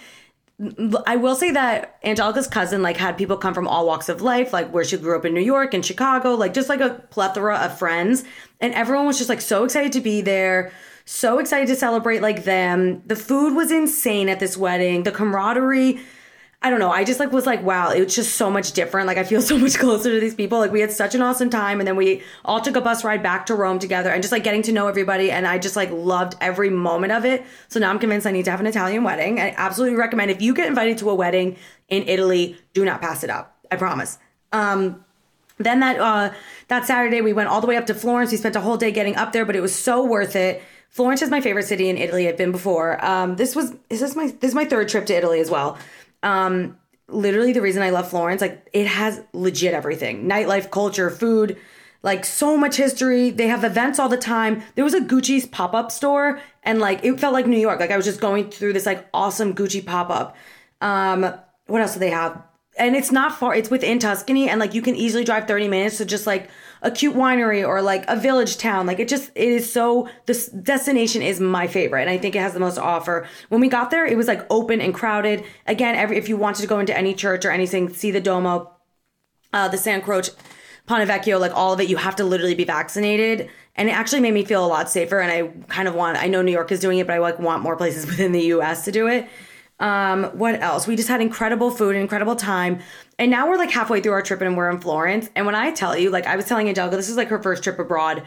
I 1.05 1.17
will 1.17 1.35
say 1.35 1.51
that 1.51 1.99
Angelica's 2.03 2.47
cousin 2.47 2.81
like 2.81 2.97
had 2.97 3.15
people 3.15 3.37
come 3.37 3.53
from 3.53 3.67
all 3.67 3.85
walks 3.85 4.09
of 4.09 4.23
life, 4.23 4.53
like 4.53 4.73
where 4.73 4.83
she 4.83 4.97
grew 4.97 5.15
up 5.15 5.23
in 5.23 5.35
New 5.35 5.39
York 5.55 5.75
and 5.75 5.85
Chicago, 5.85 6.33
like 6.33 6.55
just 6.55 6.67
like 6.67 6.81
a 6.81 6.95
plethora 7.11 7.57
of 7.57 7.77
friends, 7.77 8.23
and 8.59 8.73
everyone 8.73 9.05
was 9.05 9.19
just 9.19 9.29
like 9.29 9.39
so 9.39 9.63
excited 9.63 9.91
to 9.93 10.01
be 10.01 10.21
there, 10.21 10.71
so 11.09 11.39
excited 11.39 11.67
to 11.67 11.75
celebrate 11.75 12.21
like 12.21 12.43
them. 12.43 13.01
The 13.07 13.15
food 13.15 13.55
was 13.55 13.71
insane 13.71 14.29
at 14.29 14.39
this 14.39 14.55
wedding. 14.55 15.03
The 15.03 15.11
camaraderie 15.11 15.99
I 16.61 16.69
don't 16.69 16.79
know. 16.79 16.91
I 16.91 17.05
just 17.05 17.21
like 17.21 17.31
was 17.31 17.45
like, 17.45 17.63
wow, 17.63 17.91
it 17.91 18.03
was 18.03 18.13
just 18.13 18.35
so 18.35 18.51
much 18.51 18.73
different. 18.73 19.07
Like 19.07 19.17
I 19.17 19.23
feel 19.23 19.41
so 19.51 19.57
much 19.57 19.79
closer 19.79 20.13
to 20.13 20.19
these 20.19 20.35
people. 20.35 20.59
Like 20.59 20.71
we 20.71 20.81
had 20.81 20.91
such 20.91 21.15
an 21.15 21.21
awesome 21.21 21.49
time 21.49 21.79
and 21.79 21.87
then 21.87 21.95
we 21.95 22.21
all 22.45 22.61
took 22.61 22.75
a 22.75 22.81
bus 22.81 23.03
ride 23.03 23.23
back 23.23 23.47
to 23.47 23.55
Rome 23.55 23.79
together 23.79 24.11
and 24.11 24.21
just 24.21 24.31
like 24.31 24.43
getting 24.43 24.61
to 24.63 24.71
know 24.71 24.87
everybody 24.87 25.31
and 25.31 25.47
I 25.47 25.57
just 25.57 25.75
like 25.75 25.89
loved 25.89 26.35
every 26.41 26.69
moment 26.69 27.11
of 27.11 27.25
it. 27.25 27.43
So 27.69 27.79
now 27.79 27.89
I'm 27.89 27.97
convinced 27.97 28.27
I 28.27 28.31
need 28.31 28.45
to 28.45 28.51
have 28.51 28.59
an 28.59 28.67
Italian 28.67 29.03
wedding. 29.03 29.39
I 29.39 29.55
absolutely 29.57 29.97
recommend 29.97 30.29
if 30.29 30.43
you 30.43 30.53
get 30.53 30.67
invited 30.67 30.99
to 30.99 31.09
a 31.09 31.15
wedding 31.15 31.57
in 31.87 32.03
Italy, 32.03 32.55
do 32.73 32.85
not 32.85 33.01
pass 33.01 33.23
it 33.23 33.31
up. 33.31 33.57
I 33.71 33.77
promise. 33.77 34.19
Um 34.51 35.03
then 35.57 35.79
that 35.79 35.99
uh 35.99 36.33
that 36.67 36.85
Saturday 36.85 37.21
we 37.21 37.33
went 37.33 37.49
all 37.49 37.61
the 37.61 37.67
way 37.67 37.77
up 37.77 37.87
to 37.87 37.93
Florence. 37.95 38.31
We 38.31 38.37
spent 38.37 38.55
a 38.55 38.61
whole 38.61 38.77
day 38.77 38.91
getting 38.91 39.15
up 39.15 39.31
there, 39.31 39.45
but 39.45 39.55
it 39.55 39.61
was 39.61 39.73
so 39.73 40.03
worth 40.03 40.35
it. 40.35 40.61
Florence 40.89 41.21
is 41.21 41.29
my 41.29 41.39
favorite 41.39 41.63
city 41.63 41.89
in 41.89 41.97
Italy. 41.97 42.27
I've 42.27 42.37
been 42.37 42.51
before. 42.51 43.03
Um 43.03 43.35
this 43.35 43.55
was 43.55 43.75
is 43.89 43.99
this 43.99 44.15
my 44.15 44.27
this 44.27 44.49
is 44.49 44.55
my 44.55 44.65
third 44.65 44.89
trip 44.89 45.05
to 45.07 45.15
Italy 45.15 45.39
as 45.39 45.49
well. 45.49 45.77
Um, 46.23 46.77
literally 47.07 47.53
the 47.53 47.61
reason 47.61 47.81
I 47.81 47.89
love 47.89 48.09
Florence, 48.09 48.41
like 48.41 48.67
it 48.73 48.87
has 48.87 49.21
legit 49.33 49.73
everything. 49.73 50.27
Nightlife, 50.27 50.69
culture, 50.71 51.09
food, 51.09 51.57
like 52.03 52.25
so 52.25 52.55
much 52.57 52.77
history. 52.77 53.29
They 53.29 53.47
have 53.47 53.63
events 53.63 53.99
all 53.99 54.09
the 54.09 54.17
time. 54.17 54.63
There 54.75 54.83
was 54.83 54.93
a 54.93 55.01
Gucci's 55.01 55.45
pop-up 55.45 55.91
store 55.91 56.39
and 56.63 56.79
like 56.79 57.03
it 57.03 57.19
felt 57.19 57.33
like 57.33 57.47
New 57.47 57.59
York. 57.59 57.79
Like 57.79 57.91
I 57.91 57.97
was 57.97 58.05
just 58.05 58.21
going 58.21 58.49
through 58.49 58.73
this 58.73 58.85
like 58.85 59.07
awesome 59.13 59.53
Gucci 59.53 59.85
pop-up. 59.85 60.35
Um, 60.81 61.33
what 61.67 61.81
else 61.81 61.93
do 61.93 61.99
they 61.99 62.11
have? 62.11 62.41
And 62.77 62.95
it's 62.95 63.11
not 63.11 63.37
far. 63.37 63.53
It's 63.53 63.69
within 63.69 63.99
Tuscany 63.99 64.49
and 64.49 64.59
like 64.59 64.73
you 64.73 64.81
can 64.81 64.95
easily 64.95 65.23
drive 65.23 65.47
30 65.47 65.67
minutes 65.67 65.97
to 65.97 66.05
just 66.05 66.25
like 66.25 66.49
a 66.81 66.91
cute 66.91 67.15
winery 67.15 67.67
or 67.67 67.81
like 67.81 68.05
a 68.07 68.15
village 68.15 68.57
town. 68.57 68.85
Like 68.85 68.99
it 68.99 69.07
just 69.07 69.31
it 69.35 69.49
is 69.49 69.71
so 69.71 70.07
this 70.25 70.47
destination 70.47 71.21
is 71.21 71.39
my 71.39 71.67
favorite 71.67 72.01
and 72.01 72.09
I 72.09 72.17
think 72.17 72.35
it 72.35 72.39
has 72.39 72.53
the 72.53 72.59
most 72.59 72.75
to 72.75 72.81
offer. 72.81 73.27
When 73.49 73.61
we 73.61 73.67
got 73.67 73.91
there, 73.91 74.05
it 74.05 74.17
was 74.17 74.27
like 74.27 74.45
open 74.49 74.81
and 74.81 74.93
crowded. 74.93 75.43
Again, 75.67 75.95
every 75.95 76.17
if 76.17 76.29
you 76.29 76.37
wanted 76.37 76.61
to 76.61 76.67
go 76.67 76.79
into 76.79 76.97
any 76.97 77.13
church 77.13 77.45
or 77.45 77.51
anything, 77.51 77.89
see 77.89 78.11
the 78.11 78.21
Duomo, 78.21 78.71
uh, 79.53 79.67
the 79.67 79.77
San 79.77 80.01
Croce, 80.01 80.31
Ponte 80.85 81.07
Vecchio, 81.07 81.39
like 81.39 81.55
all 81.55 81.73
of 81.73 81.79
it, 81.79 81.89
you 81.89 81.97
have 81.97 82.15
to 82.17 82.23
literally 82.23 82.55
be 82.55 82.63
vaccinated. 82.63 83.49
And 83.75 83.87
it 83.87 83.93
actually 83.93 84.21
made 84.21 84.33
me 84.33 84.43
feel 84.43 84.65
a 84.65 84.67
lot 84.67 84.89
safer. 84.89 85.19
And 85.19 85.31
I 85.31 85.47
kind 85.67 85.87
of 85.87 85.95
want 85.95 86.17
I 86.17 86.27
know 86.27 86.41
New 86.41 86.51
York 86.51 86.71
is 86.71 86.79
doing 86.79 86.99
it, 86.99 87.07
but 87.07 87.13
I 87.13 87.19
like 87.19 87.39
want 87.39 87.63
more 87.63 87.75
places 87.75 88.05
within 88.07 88.31
the 88.31 88.41
US 88.53 88.85
to 88.85 88.91
do 88.91 89.07
it. 89.07 89.27
Um, 89.79 90.25
what 90.37 90.61
else? 90.61 90.87
We 90.87 90.95
just 90.95 91.07
had 91.07 91.21
incredible 91.21 91.71
food, 91.71 91.95
incredible 91.95 92.35
time. 92.35 92.79
And 93.17 93.31
now 93.31 93.47
we're 93.49 93.57
like 93.57 93.71
halfway 93.71 94.01
through 94.01 94.11
our 94.13 94.21
trip 94.21 94.41
and 94.41 94.57
we're 94.57 94.69
in 94.69 94.79
Florence. 94.79 95.29
And 95.35 95.45
when 95.45 95.55
I 95.55 95.71
tell 95.71 95.97
you, 95.97 96.09
like 96.09 96.27
I 96.27 96.35
was 96.35 96.45
telling 96.45 96.67
Angelica, 96.67 96.97
this 96.97 97.09
is 97.09 97.17
like 97.17 97.29
her 97.29 97.41
first 97.41 97.63
trip 97.63 97.79
abroad 97.79 98.23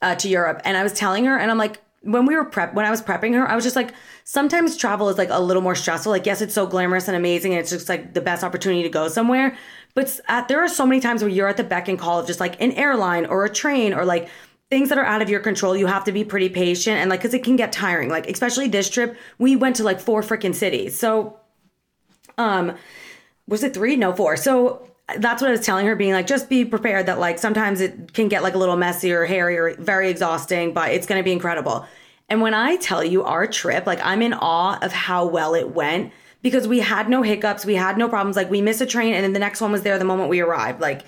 uh, 0.00 0.14
to 0.16 0.28
Europe. 0.28 0.62
And 0.64 0.76
I 0.76 0.82
was 0.82 0.92
telling 0.92 1.24
her, 1.26 1.36
and 1.36 1.50
I'm 1.50 1.58
like, 1.58 1.80
when 2.04 2.26
we 2.26 2.36
were 2.36 2.44
prep 2.44 2.74
when 2.74 2.84
I 2.84 2.90
was 2.90 3.02
prepping 3.02 3.34
her, 3.34 3.48
I 3.48 3.54
was 3.54 3.64
just 3.64 3.76
like, 3.76 3.94
sometimes 4.24 4.76
travel 4.76 5.08
is 5.08 5.18
like 5.18 5.30
a 5.30 5.40
little 5.40 5.62
more 5.62 5.74
stressful. 5.74 6.12
Like, 6.12 6.26
yes, 6.26 6.40
it's 6.40 6.54
so 6.54 6.66
glamorous 6.66 7.08
and 7.08 7.16
amazing, 7.16 7.52
and 7.52 7.60
it's 7.60 7.70
just 7.70 7.88
like 7.88 8.12
the 8.12 8.20
best 8.20 8.44
opportunity 8.44 8.82
to 8.82 8.88
go 8.88 9.08
somewhere. 9.08 9.56
But 9.94 10.20
at, 10.28 10.48
there 10.48 10.62
are 10.62 10.68
so 10.68 10.86
many 10.86 11.00
times 11.00 11.22
where 11.22 11.30
you're 11.30 11.48
at 11.48 11.56
the 11.56 11.64
beck 11.64 11.88
and 11.88 11.98
call 11.98 12.20
of 12.20 12.26
just 12.26 12.40
like 12.40 12.60
an 12.60 12.72
airline 12.72 13.26
or 13.26 13.44
a 13.44 13.50
train 13.50 13.94
or 13.94 14.04
like 14.04 14.28
things 14.70 14.88
that 14.88 14.98
are 14.98 15.04
out 15.04 15.22
of 15.22 15.30
your 15.30 15.40
control. 15.40 15.76
You 15.76 15.86
have 15.86 16.04
to 16.04 16.12
be 16.12 16.24
pretty 16.24 16.48
patient 16.48 16.96
and 16.96 17.10
like 17.10 17.20
because 17.20 17.34
it 17.34 17.44
can 17.44 17.56
get 17.56 17.72
tiring. 17.72 18.08
Like 18.08 18.28
especially 18.28 18.68
this 18.68 18.88
trip, 18.90 19.16
we 19.38 19.56
went 19.56 19.76
to 19.76 19.84
like 19.84 20.00
four 20.00 20.22
freaking 20.22 20.54
cities. 20.54 20.98
So, 20.98 21.38
um, 22.38 22.76
was 23.46 23.62
it 23.62 23.74
three? 23.74 23.96
No, 23.96 24.12
four. 24.12 24.36
So 24.36 24.90
that's 25.18 25.42
what 25.42 25.48
I 25.48 25.52
was 25.52 25.60
telling 25.60 25.86
her, 25.86 25.94
being 25.94 26.12
like, 26.12 26.26
just 26.26 26.48
be 26.48 26.64
prepared 26.64 27.06
that 27.06 27.18
like 27.18 27.38
sometimes 27.38 27.80
it 27.80 28.14
can 28.14 28.28
get 28.28 28.42
like 28.42 28.54
a 28.54 28.58
little 28.58 28.76
messy 28.76 29.12
or 29.12 29.26
hairy 29.26 29.58
or 29.58 29.74
very 29.74 30.08
exhausting, 30.08 30.72
but 30.72 30.92
it's 30.92 31.06
going 31.06 31.20
to 31.20 31.24
be 31.24 31.32
incredible. 31.32 31.86
And 32.28 32.40
when 32.40 32.54
I 32.54 32.76
tell 32.76 33.04
you 33.04 33.22
our 33.22 33.46
trip, 33.46 33.86
like 33.86 34.00
I'm 34.02 34.22
in 34.22 34.32
awe 34.32 34.78
of 34.80 34.92
how 34.92 35.26
well 35.26 35.54
it 35.54 35.74
went 35.74 36.12
because 36.40 36.66
we 36.66 36.80
had 36.80 37.08
no 37.08 37.22
hiccups, 37.22 37.66
we 37.66 37.74
had 37.74 37.98
no 37.98 38.08
problems. 38.08 38.36
Like 38.36 38.50
we 38.50 38.62
missed 38.62 38.80
a 38.80 38.86
train 38.86 39.14
and 39.14 39.22
then 39.22 39.34
the 39.34 39.38
next 39.38 39.60
one 39.60 39.72
was 39.72 39.82
there 39.82 39.98
the 39.98 40.04
moment 40.04 40.30
we 40.30 40.40
arrived. 40.40 40.80
Like 40.80 41.02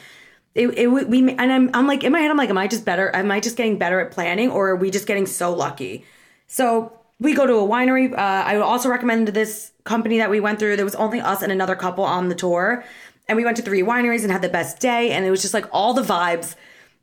it, 0.57 0.69
it 0.79 0.87
we 0.89 1.31
and 1.35 1.53
I'm 1.53 1.71
I'm 1.75 1.87
like 1.87 2.05
in 2.05 2.13
my 2.13 2.21
head 2.21 2.31
I'm 2.31 2.37
like, 2.37 2.51
am 2.51 2.59
I 2.59 2.67
just 2.67 2.85
better? 2.85 3.15
Am 3.15 3.31
I 3.31 3.41
just 3.41 3.57
getting 3.57 3.79
better 3.79 4.01
at 4.01 4.11
planning 4.11 4.51
or 4.51 4.71
are 4.71 4.77
we 4.77 4.91
just 4.91 5.07
getting 5.07 5.27
so 5.27 5.53
lucky? 5.53 6.05
So 6.47 6.93
we 7.19 7.35
go 7.35 7.47
to 7.47 7.55
a 7.55 7.67
winery. 7.67 8.13
Uh, 8.13 8.17
I 8.17 8.55
would 8.55 8.63
also 8.63 8.89
recommend 8.89 9.29
this 9.29 9.73
company 9.85 10.19
that 10.19 10.31
we 10.31 10.41
went 10.41 10.59
through. 10.59 10.77
There 10.77 10.85
was 10.85 10.95
only 10.95 11.21
us 11.21 11.43
and 11.43 11.51
another 11.51 11.75
couple 11.75 12.05
on 12.05 12.29
the 12.29 12.35
tour 12.35 12.85
and 13.29 13.37
we 13.37 13.45
went 13.45 13.57
to 13.57 13.63
three 13.63 13.83
wineries 13.83 14.23
and 14.23 14.33
had 14.33 14.43
the 14.43 14.49
best 14.49 14.81
day 14.81 15.11
and 15.11 15.25
it 15.25 15.31
was 15.31 15.43
just 15.43 15.55
like 15.55 15.67
all 15.73 15.95
the 15.95 16.03
vibes 16.03 16.55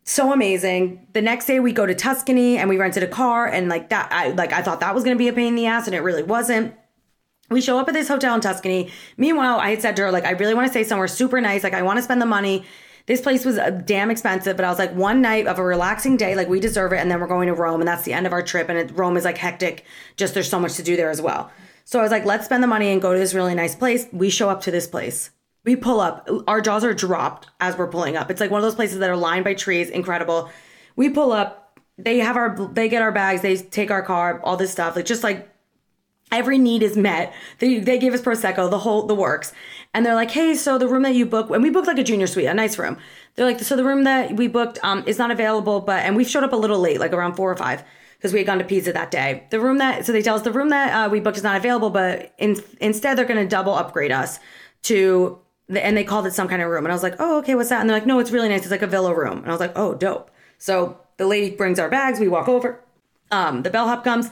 so 0.03 0.33
amazing 0.33 1.05
the 1.13 1.21
next 1.21 1.45
day 1.45 1.59
we 1.59 1.71
go 1.71 1.85
to 1.85 1.95
tuscany 1.95 2.57
and 2.57 2.69
we 2.69 2.77
rented 2.77 3.03
a 3.03 3.07
car 3.07 3.47
and 3.47 3.69
like 3.69 3.89
that 3.89 4.11
i 4.11 4.29
like 4.31 4.51
i 4.51 4.61
thought 4.61 4.79
that 4.79 4.93
was 4.93 5.03
to 5.03 5.15
be 5.15 5.27
a 5.27 5.33
pain 5.33 5.47
in 5.47 5.55
the 5.55 5.65
ass 5.65 5.85
and 5.85 5.95
it 5.95 6.01
really 6.01 6.23
wasn't 6.23 6.73
we 7.49 7.61
show 7.61 7.77
up 7.77 7.87
at 7.87 7.93
this 7.93 8.07
hotel 8.07 8.35
in 8.35 8.41
tuscany 8.41 8.91
meanwhile 9.17 9.59
i 9.59 9.69
had 9.69 9.81
said 9.81 9.95
to 9.95 10.01
her 10.01 10.11
like 10.11 10.25
i 10.25 10.31
really 10.31 10.53
want 10.53 10.65
to 10.65 10.71
stay 10.71 10.83
somewhere 10.83 11.07
super 11.07 11.39
nice 11.39 11.63
like 11.63 11.73
i 11.73 11.81
want 11.81 11.97
to 11.97 12.03
spend 12.03 12.21
the 12.21 12.25
money 12.25 12.65
this 13.05 13.21
place 13.21 13.43
was 13.45 13.57
uh, 13.57 13.69
damn 13.69 14.11
expensive 14.11 14.55
but 14.55 14.65
i 14.65 14.69
was 14.69 14.79
like 14.79 14.93
one 14.95 15.21
night 15.21 15.47
of 15.47 15.59
a 15.59 15.63
relaxing 15.63 16.17
day 16.17 16.35
like 16.35 16.47
we 16.47 16.59
deserve 16.59 16.93
it 16.93 16.97
and 16.97 17.09
then 17.09 17.19
we're 17.19 17.27
going 17.27 17.47
to 17.47 17.53
rome 17.53 17.81
and 17.81 17.87
that's 17.87 18.03
the 18.03 18.13
end 18.13 18.25
of 18.25 18.33
our 18.33 18.41
trip 18.41 18.69
and 18.69 18.77
it, 18.77 18.97
rome 18.97 19.17
is 19.17 19.25
like 19.25 19.37
hectic 19.37 19.85
just 20.17 20.33
there's 20.33 20.49
so 20.49 20.59
much 20.59 20.75
to 20.75 20.83
do 20.83 20.95
there 20.95 21.09
as 21.09 21.21
well 21.21 21.51
so 21.85 21.99
i 21.99 22.01
was 22.01 22.11
like 22.11 22.25
let's 22.25 22.45
spend 22.45 22.63
the 22.63 22.67
money 22.67 22.89
and 22.91 23.01
go 23.01 23.13
to 23.13 23.19
this 23.19 23.33
really 23.33 23.55
nice 23.55 23.75
place 23.75 24.07
we 24.11 24.29
show 24.29 24.49
up 24.49 24.61
to 24.61 24.71
this 24.71 24.87
place 24.87 25.31
we 25.65 25.75
pull 25.75 25.99
up. 25.99 26.29
Our 26.47 26.61
jaws 26.61 26.83
are 26.83 26.93
dropped 26.93 27.47
as 27.59 27.77
we're 27.77 27.87
pulling 27.87 28.17
up. 28.17 28.29
It's 28.29 28.41
like 28.41 28.51
one 28.51 28.59
of 28.59 28.63
those 28.63 28.75
places 28.75 28.99
that 28.99 29.09
are 29.09 29.17
lined 29.17 29.45
by 29.45 29.53
trees. 29.53 29.89
Incredible. 29.89 30.51
We 30.95 31.09
pull 31.09 31.31
up. 31.31 31.79
They 31.97 32.19
have 32.19 32.35
our. 32.35 32.55
They 32.73 32.89
get 32.89 33.01
our 33.01 33.11
bags. 33.11 33.41
They 33.41 33.57
take 33.57 33.91
our 33.91 34.01
car. 34.01 34.41
All 34.43 34.57
this 34.57 34.71
stuff. 34.71 34.95
Like 34.95 35.05
just 35.05 35.23
like 35.23 35.49
every 36.31 36.57
need 36.57 36.83
is 36.83 36.97
met. 36.97 37.33
They 37.59 37.79
they 37.79 37.97
gave 37.97 38.13
us 38.13 38.21
prosecco. 38.21 38.69
The 38.69 38.79
whole 38.79 39.05
the 39.07 39.15
works. 39.15 39.53
And 39.93 40.05
they're 40.05 40.15
like, 40.15 40.31
hey, 40.31 40.55
so 40.55 40.77
the 40.77 40.87
room 40.87 41.03
that 41.03 41.13
you 41.13 41.25
booked, 41.25 41.51
and 41.51 41.61
we 41.61 41.69
booked 41.69 41.87
like 41.87 41.99
a 41.99 42.03
junior 42.03 42.25
suite, 42.25 42.47
a 42.47 42.53
nice 42.53 42.79
room. 42.79 42.97
They're 43.35 43.45
like, 43.45 43.59
so 43.59 43.75
the 43.75 43.83
room 43.83 44.05
that 44.05 44.35
we 44.35 44.47
booked 44.47 44.79
um, 44.83 45.03
is 45.05 45.19
not 45.19 45.29
available, 45.29 45.81
but 45.81 46.03
and 46.03 46.15
we 46.15 46.23
showed 46.23 46.43
up 46.43 46.53
a 46.53 46.55
little 46.55 46.79
late, 46.79 46.99
like 46.99 47.13
around 47.13 47.35
four 47.35 47.51
or 47.51 47.55
five 47.55 47.83
because 48.17 48.31
we 48.31 48.39
had 48.39 48.47
gone 48.47 48.57
to 48.57 48.63
pizza 48.63 48.93
that 48.93 49.11
day. 49.11 49.45
The 49.49 49.59
room 49.59 49.79
that 49.79 50.05
so 50.05 50.13
they 50.13 50.21
tell 50.21 50.35
us 50.35 50.43
the 50.43 50.51
room 50.51 50.69
that 50.69 50.93
uh, 50.93 51.09
we 51.09 51.19
booked 51.19 51.37
is 51.37 51.43
not 51.43 51.57
available, 51.57 51.89
but 51.89 52.33
in, 52.37 52.55
instead 52.79 53.17
they're 53.17 53.25
going 53.25 53.39
to 53.39 53.47
double 53.47 53.73
upgrade 53.73 54.13
us 54.13 54.39
to 54.83 55.39
and 55.69 55.97
they 55.97 56.03
called 56.03 56.25
it 56.25 56.33
some 56.33 56.47
kind 56.47 56.61
of 56.61 56.69
room. 56.69 56.85
And 56.85 56.91
I 56.91 56.95
was 56.95 57.03
like, 57.03 57.15
oh, 57.19 57.39
okay, 57.39 57.55
what's 57.55 57.69
that? 57.69 57.81
And 57.81 57.89
they're 57.89 57.97
like, 57.97 58.05
no, 58.05 58.19
it's 58.19 58.31
really 58.31 58.49
nice. 58.49 58.61
It's 58.61 58.71
like 58.71 58.81
a 58.81 58.87
villa 58.87 59.13
room. 59.13 59.39
And 59.39 59.47
I 59.47 59.51
was 59.51 59.59
like, 59.59 59.73
oh, 59.75 59.93
dope. 59.93 60.31
So 60.57 60.99
the 61.17 61.25
lady 61.25 61.55
brings 61.55 61.79
our 61.79 61.89
bags. 61.89 62.19
We 62.19 62.27
walk 62.27 62.47
over. 62.47 62.79
Um, 63.31 63.63
the 63.63 63.69
bellhop 63.69 64.03
comes. 64.03 64.29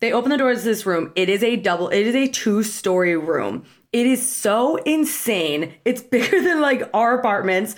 They 0.00 0.12
open 0.12 0.30
the 0.30 0.36
doors 0.36 0.60
to 0.60 0.64
this 0.64 0.86
room. 0.86 1.12
It 1.14 1.28
is 1.28 1.42
a 1.42 1.56
double, 1.56 1.88
it 1.88 2.06
is 2.06 2.14
a 2.14 2.28
two 2.28 2.62
story 2.62 3.16
room. 3.16 3.64
It 3.92 4.06
is 4.06 4.26
so 4.26 4.76
insane. 4.76 5.74
It's 5.84 6.02
bigger 6.14 6.40
than 6.40 6.60
like 6.60 6.88
our 6.94 7.18
apartments, 7.18 7.76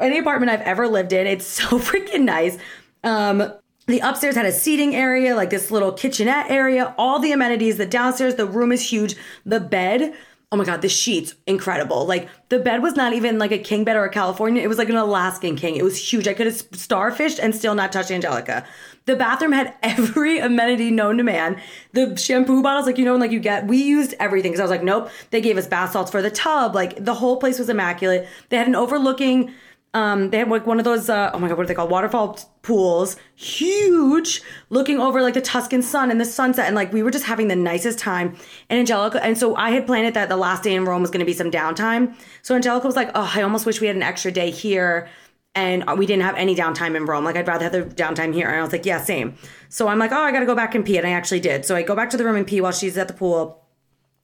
any 0.00 0.18
apartment 0.18 0.50
I've 0.50 0.60
ever 0.62 0.88
lived 0.88 1.12
in. 1.12 1.26
It's 1.26 1.46
so 1.60 1.78
freaking 1.78 2.22
nice. 2.22 2.58
Um, 3.04 3.52
the 3.86 3.98
upstairs 3.98 4.36
had 4.36 4.46
a 4.46 4.52
seating 4.52 4.94
area, 4.94 5.34
like 5.34 5.50
this 5.50 5.70
little 5.70 5.92
kitchenette 5.92 6.50
area, 6.50 6.94
all 6.96 7.18
the 7.18 7.32
amenities. 7.32 7.78
The 7.78 7.86
downstairs, 7.86 8.36
the 8.36 8.46
room 8.46 8.70
is 8.70 8.90
huge. 8.90 9.16
The 9.44 9.58
bed, 9.58 10.14
oh 10.52 10.56
my 10.56 10.64
god 10.64 10.82
the 10.82 10.88
sheets 10.88 11.34
incredible. 11.46 12.06
Like 12.06 12.28
the 12.50 12.58
bed 12.58 12.82
was 12.82 12.94
not 12.94 13.14
even 13.14 13.38
like 13.38 13.50
a 13.50 13.58
king 13.58 13.84
bed 13.84 13.96
or 13.96 14.04
a 14.04 14.10
california. 14.10 14.62
It 14.62 14.68
was 14.68 14.78
like 14.78 14.90
an 14.90 14.96
alaskan 14.96 15.56
king. 15.56 15.76
It 15.76 15.82
was 15.82 15.96
huge. 15.96 16.28
I 16.28 16.34
could 16.34 16.46
have 16.46 16.54
starfished 16.54 17.40
and 17.42 17.54
still 17.54 17.74
not 17.74 17.90
touched 17.90 18.10
angelica. 18.10 18.64
The 19.06 19.16
bathroom 19.16 19.52
had 19.52 19.74
every 19.82 20.38
amenity 20.38 20.90
known 20.90 21.16
to 21.16 21.24
man. 21.24 21.60
The 21.92 22.14
shampoo 22.16 22.62
bottles 22.62 22.86
like 22.86 22.98
you 22.98 23.04
know 23.06 23.16
like 23.16 23.32
you 23.32 23.40
get 23.40 23.66
we 23.66 23.82
used 23.82 24.14
everything 24.20 24.52
because 24.52 24.60
i 24.60 24.64
was 24.64 24.70
like 24.70 24.84
nope. 24.84 25.10
They 25.30 25.40
gave 25.40 25.56
us 25.56 25.66
bath 25.66 25.92
salts 25.92 26.10
for 26.10 26.20
the 26.20 26.30
tub. 26.30 26.74
Like 26.74 27.02
the 27.02 27.14
whole 27.14 27.38
place 27.38 27.58
was 27.58 27.70
immaculate. 27.70 28.28
They 28.50 28.58
had 28.58 28.68
an 28.68 28.76
overlooking 28.76 29.52
um, 29.94 30.30
they 30.30 30.38
had 30.38 30.48
like 30.48 30.66
one 30.66 30.78
of 30.78 30.84
those, 30.84 31.10
uh, 31.10 31.30
oh 31.34 31.38
my 31.38 31.48
God, 31.48 31.58
what 31.58 31.64
are 31.64 31.66
they 31.66 31.74
called? 31.74 31.90
Waterfall 31.90 32.38
pools, 32.62 33.16
huge, 33.34 34.40
looking 34.70 34.98
over 34.98 35.20
like 35.20 35.34
the 35.34 35.42
Tuscan 35.42 35.82
sun 35.82 36.10
and 36.10 36.18
the 36.18 36.24
sunset. 36.24 36.66
And 36.66 36.74
like 36.74 36.92
we 36.92 37.02
were 37.02 37.10
just 37.10 37.26
having 37.26 37.48
the 37.48 37.56
nicest 37.56 37.98
time. 37.98 38.36
And 38.70 38.80
Angelica, 38.80 39.22
and 39.22 39.36
so 39.36 39.54
I 39.56 39.70
had 39.70 39.86
planned 39.86 40.14
that 40.14 40.30
the 40.30 40.36
last 40.36 40.62
day 40.62 40.74
in 40.74 40.86
Rome 40.86 41.02
was 41.02 41.10
going 41.10 41.20
to 41.20 41.26
be 41.26 41.34
some 41.34 41.50
downtime. 41.50 42.14
So 42.40 42.54
Angelica 42.54 42.86
was 42.86 42.96
like, 42.96 43.10
oh, 43.14 43.30
I 43.34 43.42
almost 43.42 43.66
wish 43.66 43.82
we 43.82 43.86
had 43.86 43.96
an 43.96 44.02
extra 44.02 44.32
day 44.32 44.50
here. 44.50 45.10
And 45.54 45.84
we 45.98 46.06
didn't 46.06 46.22
have 46.22 46.36
any 46.36 46.56
downtime 46.56 46.96
in 46.96 47.04
Rome. 47.04 47.24
Like 47.24 47.36
I'd 47.36 47.46
rather 47.46 47.64
have 47.64 47.72
the 47.72 47.82
downtime 47.82 48.32
here. 48.32 48.48
And 48.48 48.56
I 48.56 48.62
was 48.62 48.72
like, 48.72 48.86
yeah, 48.86 49.02
same. 49.02 49.34
So 49.68 49.88
I'm 49.88 49.98
like, 49.98 50.10
oh, 50.10 50.22
I 50.22 50.32
got 50.32 50.40
to 50.40 50.46
go 50.46 50.54
back 50.54 50.74
and 50.74 50.82
pee. 50.82 50.96
And 50.96 51.06
I 51.06 51.10
actually 51.10 51.40
did. 51.40 51.66
So 51.66 51.76
I 51.76 51.82
go 51.82 51.94
back 51.94 52.08
to 52.10 52.16
the 52.16 52.24
room 52.24 52.36
and 52.36 52.46
pee 52.46 52.62
while 52.62 52.72
she's 52.72 52.96
at 52.96 53.08
the 53.08 53.14
pool. 53.14 53.62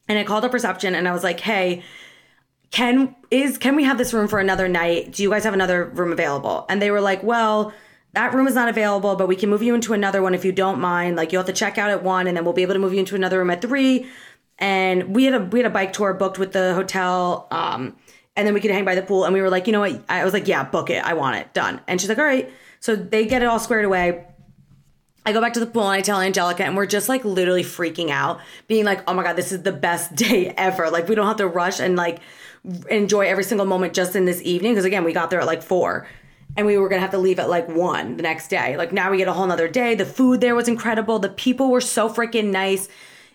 And 0.08 0.18
I 0.18 0.24
called 0.24 0.46
up 0.46 0.54
reception 0.54 0.94
and 0.94 1.06
I 1.06 1.12
was 1.12 1.22
like, 1.22 1.40
hey, 1.40 1.82
can 2.70 3.14
is 3.30 3.58
can 3.58 3.76
we 3.76 3.84
have 3.84 3.98
this 3.98 4.12
room 4.12 4.28
for 4.28 4.38
another 4.38 4.68
night? 4.68 5.12
Do 5.12 5.22
you 5.22 5.30
guys 5.30 5.44
have 5.44 5.54
another 5.54 5.84
room 5.84 6.12
available? 6.12 6.66
And 6.68 6.82
they 6.82 6.90
were 6.90 7.00
like, 7.00 7.22
well, 7.22 7.72
that 8.12 8.34
room 8.34 8.46
is 8.46 8.54
not 8.54 8.68
available, 8.68 9.16
but 9.16 9.28
we 9.28 9.36
can 9.36 9.48
move 9.48 9.62
you 9.62 9.74
into 9.74 9.92
another 9.92 10.22
one 10.22 10.34
if 10.34 10.44
you 10.44 10.52
don't 10.52 10.80
mind. 10.80 11.16
Like 11.16 11.32
you'll 11.32 11.40
have 11.40 11.46
to 11.46 11.58
check 11.58 11.78
out 11.78 11.90
at 11.90 12.02
one, 12.02 12.26
and 12.26 12.36
then 12.36 12.44
we'll 12.44 12.54
be 12.54 12.62
able 12.62 12.74
to 12.74 12.80
move 12.80 12.92
you 12.92 13.00
into 13.00 13.14
another 13.14 13.38
room 13.38 13.50
at 13.50 13.62
three. 13.62 14.06
And 14.58 15.14
we 15.14 15.24
had 15.24 15.34
a 15.34 15.40
we 15.40 15.60
had 15.60 15.66
a 15.66 15.70
bike 15.70 15.92
tour 15.92 16.14
booked 16.14 16.38
with 16.38 16.52
the 16.52 16.74
hotel, 16.74 17.46
um, 17.50 17.96
and 18.36 18.46
then 18.46 18.54
we 18.54 18.60
could 18.60 18.70
hang 18.70 18.84
by 18.84 18.94
the 18.94 19.02
pool. 19.02 19.24
And 19.24 19.32
we 19.32 19.40
were 19.40 19.50
like, 19.50 19.66
you 19.66 19.72
know 19.72 19.80
what? 19.80 20.02
I 20.08 20.24
was 20.24 20.32
like, 20.32 20.48
yeah, 20.48 20.64
book 20.64 20.90
it. 20.90 21.04
I 21.04 21.14
want 21.14 21.36
it 21.36 21.52
done. 21.54 21.80
And 21.86 22.00
she's 22.00 22.08
like, 22.08 22.18
all 22.18 22.24
right. 22.24 22.50
So 22.80 22.96
they 22.96 23.26
get 23.26 23.42
it 23.42 23.46
all 23.46 23.58
squared 23.58 23.84
away. 23.84 24.24
I 25.26 25.32
go 25.32 25.40
back 25.40 25.52
to 25.54 25.60
the 25.60 25.66
pool 25.66 25.82
and 25.82 25.92
I 25.92 26.00
tell 26.00 26.20
Angelica, 26.20 26.64
and 26.64 26.76
we're 26.76 26.86
just 26.86 27.08
like 27.08 27.24
literally 27.24 27.62
freaking 27.62 28.10
out, 28.10 28.40
being 28.66 28.84
like, 28.84 29.02
oh 29.06 29.14
my 29.14 29.22
God, 29.22 29.36
this 29.36 29.52
is 29.52 29.62
the 29.62 29.72
best 29.72 30.14
day 30.16 30.54
ever. 30.56 30.90
Like, 30.90 31.08
we 31.08 31.14
don't 31.14 31.26
have 31.26 31.36
to 31.36 31.46
rush 31.46 31.80
and 31.80 31.96
like 31.96 32.20
enjoy 32.90 33.26
every 33.26 33.44
single 33.44 33.66
moment 33.66 33.94
just 33.94 34.14
in 34.14 34.24
this 34.24 34.42
evening 34.42 34.72
because 34.72 34.84
again 34.84 35.04
we 35.04 35.12
got 35.12 35.30
there 35.30 35.40
at 35.40 35.46
like 35.46 35.62
four 35.62 36.06
and 36.56 36.66
we 36.66 36.76
were 36.76 36.88
gonna 36.88 37.00
have 37.00 37.12
to 37.12 37.18
leave 37.18 37.38
at 37.38 37.48
like 37.48 37.68
one 37.68 38.16
the 38.16 38.22
next 38.22 38.48
day. 38.48 38.76
Like 38.76 38.92
now 38.92 39.10
we 39.10 39.18
get 39.18 39.28
a 39.28 39.32
whole 39.32 39.46
nother 39.46 39.68
day. 39.68 39.94
The 39.94 40.04
food 40.04 40.40
there 40.40 40.54
was 40.54 40.68
incredible. 40.68 41.18
The 41.18 41.28
people 41.28 41.70
were 41.70 41.80
so 41.80 42.08
freaking 42.08 42.50
nice. 42.50 42.88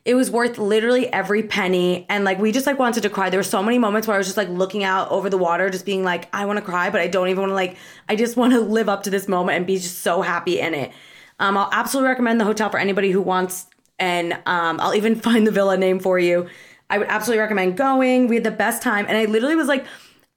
It 0.03 0.15
was 0.15 0.29
worth 0.29 0.57
literally 0.57 1.11
every 1.11 1.43
penny 1.43 2.05
and 2.09 2.25
like 2.25 2.37
we 2.39 2.51
just 2.51 2.67
like 2.67 2.77
wanted 2.77 3.01
to 3.03 3.09
cry. 3.09 3.29
There 3.29 3.39
were 3.39 3.43
so 3.43 3.63
many 3.63 3.77
moments 3.77 4.07
where 4.07 4.15
i 4.15 4.17
was 4.17 4.27
just 4.27 4.37
like 4.37 4.49
looking 4.49 4.83
out 4.83 5.09
over 5.09 5.29
the 5.29 5.37
water 5.37 5.69
just 5.69 5.85
being 5.85 6.03
like 6.03 6.27
i 6.33 6.45
want 6.45 6.57
to 6.57 6.65
cry 6.65 6.89
but 6.89 6.99
i 6.99 7.07
don't 7.07 7.29
even 7.29 7.41
want 7.41 7.51
to 7.51 7.55
like 7.55 7.77
i 8.09 8.15
just 8.15 8.35
want 8.35 8.51
to 8.51 8.59
live 8.77 8.89
up 8.89 9.03
to 9.03 9.09
this 9.09 9.27
moment 9.27 9.57
and 9.57 9.65
be 9.65 9.77
just 9.77 9.99
so 9.99 10.21
happy 10.21 10.59
in 10.59 10.73
it. 10.73 10.91
Um, 11.39 11.57
i'll 11.57 11.69
absolutely 11.71 12.09
recommend 12.09 12.41
the 12.41 12.45
hotel 12.45 12.69
for 12.69 12.77
anybody 12.77 13.11
who 13.11 13.21
wants 13.21 13.67
and 13.97 14.33
um, 14.45 14.79
i'll 14.81 14.95
even 14.95 15.15
find 15.27 15.47
the 15.47 15.51
villa 15.51 15.77
name 15.77 15.99
for 15.99 16.19
you 16.19 16.49
I 16.89 16.97
would 16.97 17.07
absolutely 17.07 17.41
recommend 17.41 17.77
going. 17.77 18.27
We 18.27 18.35
had 18.35 18.43
the 18.43 18.51
best 18.51 18.81
time. 18.81 19.05
And 19.07 19.17
I 19.17 19.25
literally 19.25 19.55
was 19.55 19.67
like, 19.67 19.85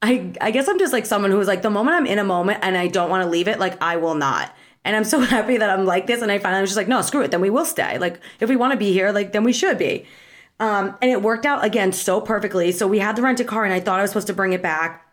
I, 0.01 0.31
I 0.41 0.51
guess 0.51 0.67
I'm 0.67 0.79
just 0.79 0.93
like 0.93 1.05
someone 1.05 1.31
who 1.31 1.37
was 1.37 1.47
like, 1.47 1.61
the 1.61 1.69
moment 1.69 1.97
I'm 1.97 2.05
in 2.05 2.19
a 2.19 2.23
moment 2.23 2.59
and 2.61 2.77
I 2.77 2.87
don't 2.87 3.09
want 3.09 3.23
to 3.23 3.29
leave 3.29 3.47
it, 3.47 3.59
like 3.59 3.81
I 3.81 3.97
will 3.97 4.15
not. 4.15 4.53
And 4.85 4.95
I'm 4.95 5.03
so 5.03 5.19
happy 5.35 5.57
that 5.57 5.69
I'm 5.69 5.85
like 5.85 6.07
this. 6.07 6.21
And 6.21 6.31
I 6.31 6.39
finally 6.39 6.61
was 6.61 6.69
just 6.69 6.77
like, 6.77 6.87
no, 6.87 7.01
screw 7.01 7.21
it. 7.21 7.31
Then 7.31 7.41
we 7.41 7.49
will 7.49 7.65
stay. 7.65 7.97
Like 7.97 8.19
if 8.39 8.49
we 8.49 8.55
want 8.55 8.73
to 8.73 8.77
be 8.77 8.91
here, 8.93 9.11
like 9.11 9.31
then 9.31 9.43
we 9.43 9.53
should 9.53 9.77
be. 9.77 10.05
Um, 10.59 10.97
and 11.01 11.11
it 11.11 11.21
worked 11.21 11.45
out 11.45 11.63
again 11.63 11.91
so 11.91 12.19
perfectly. 12.19 12.71
So 12.71 12.87
we 12.87 12.99
had 12.99 13.15
the 13.15 13.21
rent 13.21 13.39
a 13.39 13.43
car 13.43 13.63
and 13.63 13.73
I 13.73 13.79
thought 13.79 13.99
I 13.99 14.01
was 14.01 14.11
supposed 14.11 14.27
to 14.27 14.33
bring 14.33 14.53
it 14.53 14.61
back 14.61 15.06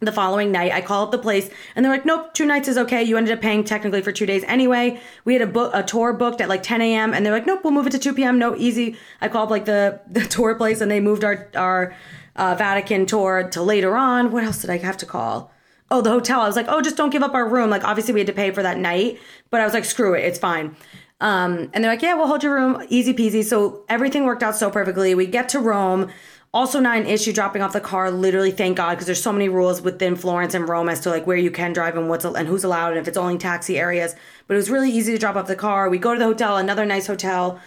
the 0.00 0.12
following 0.12 0.52
night 0.52 0.70
i 0.70 0.80
call 0.80 1.04
up 1.04 1.10
the 1.10 1.18
place 1.18 1.50
and 1.74 1.84
they're 1.84 1.92
like 1.92 2.04
nope 2.04 2.32
two 2.34 2.46
nights 2.46 2.68
is 2.68 2.78
okay. 2.78 3.02
You 3.02 3.16
ended 3.16 3.36
up 3.36 3.40
paying 3.40 3.64
technically 3.64 4.00
for 4.00 4.12
two 4.12 4.26
days 4.26 4.44
anyway. 4.44 5.00
We 5.24 5.32
had 5.32 5.42
a 5.42 5.46
book 5.46 5.72
a 5.74 5.82
tour 5.82 6.12
booked 6.12 6.40
at 6.40 6.48
like 6.48 6.62
10 6.62 6.80
a.m 6.80 7.12
and 7.12 7.26
they're 7.26 7.32
like 7.32 7.46
nope 7.46 7.60
we'll 7.64 7.72
move 7.72 7.86
it 7.86 7.90
to 7.90 7.98
2 7.98 8.14
p.m 8.14 8.38
no 8.38 8.56
easy. 8.56 8.96
I 9.20 9.28
called 9.28 9.50
like 9.50 9.64
the 9.64 10.00
the 10.10 10.20
tour 10.20 10.54
place 10.54 10.80
and 10.80 10.90
they 10.90 11.00
moved 11.00 11.24
our 11.24 11.48
our 11.56 11.94
uh, 12.36 12.54
vatican 12.54 13.06
tour 13.06 13.48
to 13.50 13.62
later 13.62 13.96
on. 13.96 14.30
What 14.30 14.44
else 14.44 14.60
did 14.60 14.70
i 14.70 14.78
have 14.78 14.96
to 14.98 15.06
call? 15.06 15.52
Oh 15.90 16.00
the 16.00 16.10
hotel. 16.10 16.40
I 16.40 16.46
was 16.46 16.56
like 16.56 16.66
oh 16.68 16.80
just 16.80 16.96
don't 16.96 17.10
give 17.10 17.22
up 17.22 17.34
our 17.34 17.48
room. 17.48 17.70
Like 17.70 17.84
obviously 17.84 18.14
we 18.14 18.20
had 18.20 18.28
to 18.28 18.32
pay 18.32 18.50
for 18.52 18.62
that 18.62 18.78
night 18.78 19.18
but 19.50 19.60
i 19.60 19.64
was 19.64 19.74
like 19.74 19.84
screw 19.84 20.14
it. 20.14 20.24
It's 20.24 20.38
fine. 20.38 20.76
Um, 21.20 21.70
and 21.72 21.82
they're 21.82 21.90
like 21.90 22.02
yeah 22.02 22.14
we'll 22.14 22.28
hold 22.28 22.44
your 22.44 22.54
room. 22.54 22.86
Easy 22.88 23.12
peasy. 23.12 23.42
So 23.42 23.84
everything 23.88 24.24
worked 24.24 24.44
out 24.44 24.54
so 24.54 24.70
perfectly. 24.70 25.14
We 25.16 25.26
get 25.26 25.48
to 25.50 25.58
rome 25.58 26.10
Also, 26.54 26.80
not 26.80 26.96
an 26.96 27.06
issue 27.06 27.32
dropping 27.32 27.60
off 27.60 27.74
the 27.74 27.80
car. 27.80 28.10
Literally, 28.10 28.50
thank 28.50 28.78
God, 28.78 28.90
because 28.92 29.06
there's 29.06 29.22
so 29.22 29.32
many 29.32 29.48
rules 29.48 29.82
within 29.82 30.16
Florence 30.16 30.54
and 30.54 30.66
Rome 30.66 30.88
as 30.88 31.00
to 31.00 31.10
like 31.10 31.26
where 31.26 31.36
you 31.36 31.50
can 31.50 31.74
drive 31.74 31.96
and 31.96 32.08
what's 32.08 32.24
and 32.24 32.48
who's 32.48 32.64
allowed 32.64 32.92
and 32.92 32.98
if 32.98 33.06
it's 33.06 33.18
only 33.18 33.36
taxi 33.36 33.78
areas. 33.78 34.14
But 34.46 34.54
it 34.54 34.56
was 34.56 34.70
really 34.70 34.90
easy 34.90 35.12
to 35.12 35.18
drop 35.18 35.36
off 35.36 35.46
the 35.46 35.56
car. 35.56 35.90
We 35.90 35.98
go 35.98 36.14
to 36.14 36.18
the 36.18 36.24
hotel, 36.24 36.56
another 36.56 36.86
nice 36.86 37.06
hotel. 37.06 37.60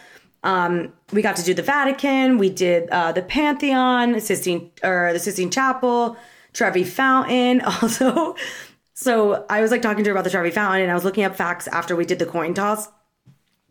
Um, 0.44 0.94
we 1.14 1.22
got 1.22 1.36
to 1.36 1.44
do 1.44 1.54
the 1.54 1.62
Vatican. 1.62 2.40
We 2.40 2.50
did 2.50 2.90
uh, 2.90 3.12
the 3.12 3.22
Pantheon, 3.22 4.20
Sistine 4.20 4.72
or 4.84 5.14
the 5.14 5.20
Sistine 5.20 5.52
Chapel, 5.52 6.18
Trevi 6.54 6.84
Fountain. 6.84 7.62
Also, 7.82 8.36
so 8.94 9.46
I 9.50 9.62
was 9.62 9.72
like 9.72 9.82
talking 9.82 10.04
to 10.04 10.10
her 10.10 10.12
about 10.12 10.24
the 10.24 10.30
Trevi 10.30 10.52
Fountain, 10.52 10.82
and 10.82 10.92
I 10.92 10.96
was 10.96 11.04
looking 11.04 11.24
up 11.24 11.36
facts 11.36 11.68
after 11.68 11.96
we 11.96 12.06
did 12.06 12.20
the 12.20 12.26
coin 12.26 12.54
toss. 12.54 12.88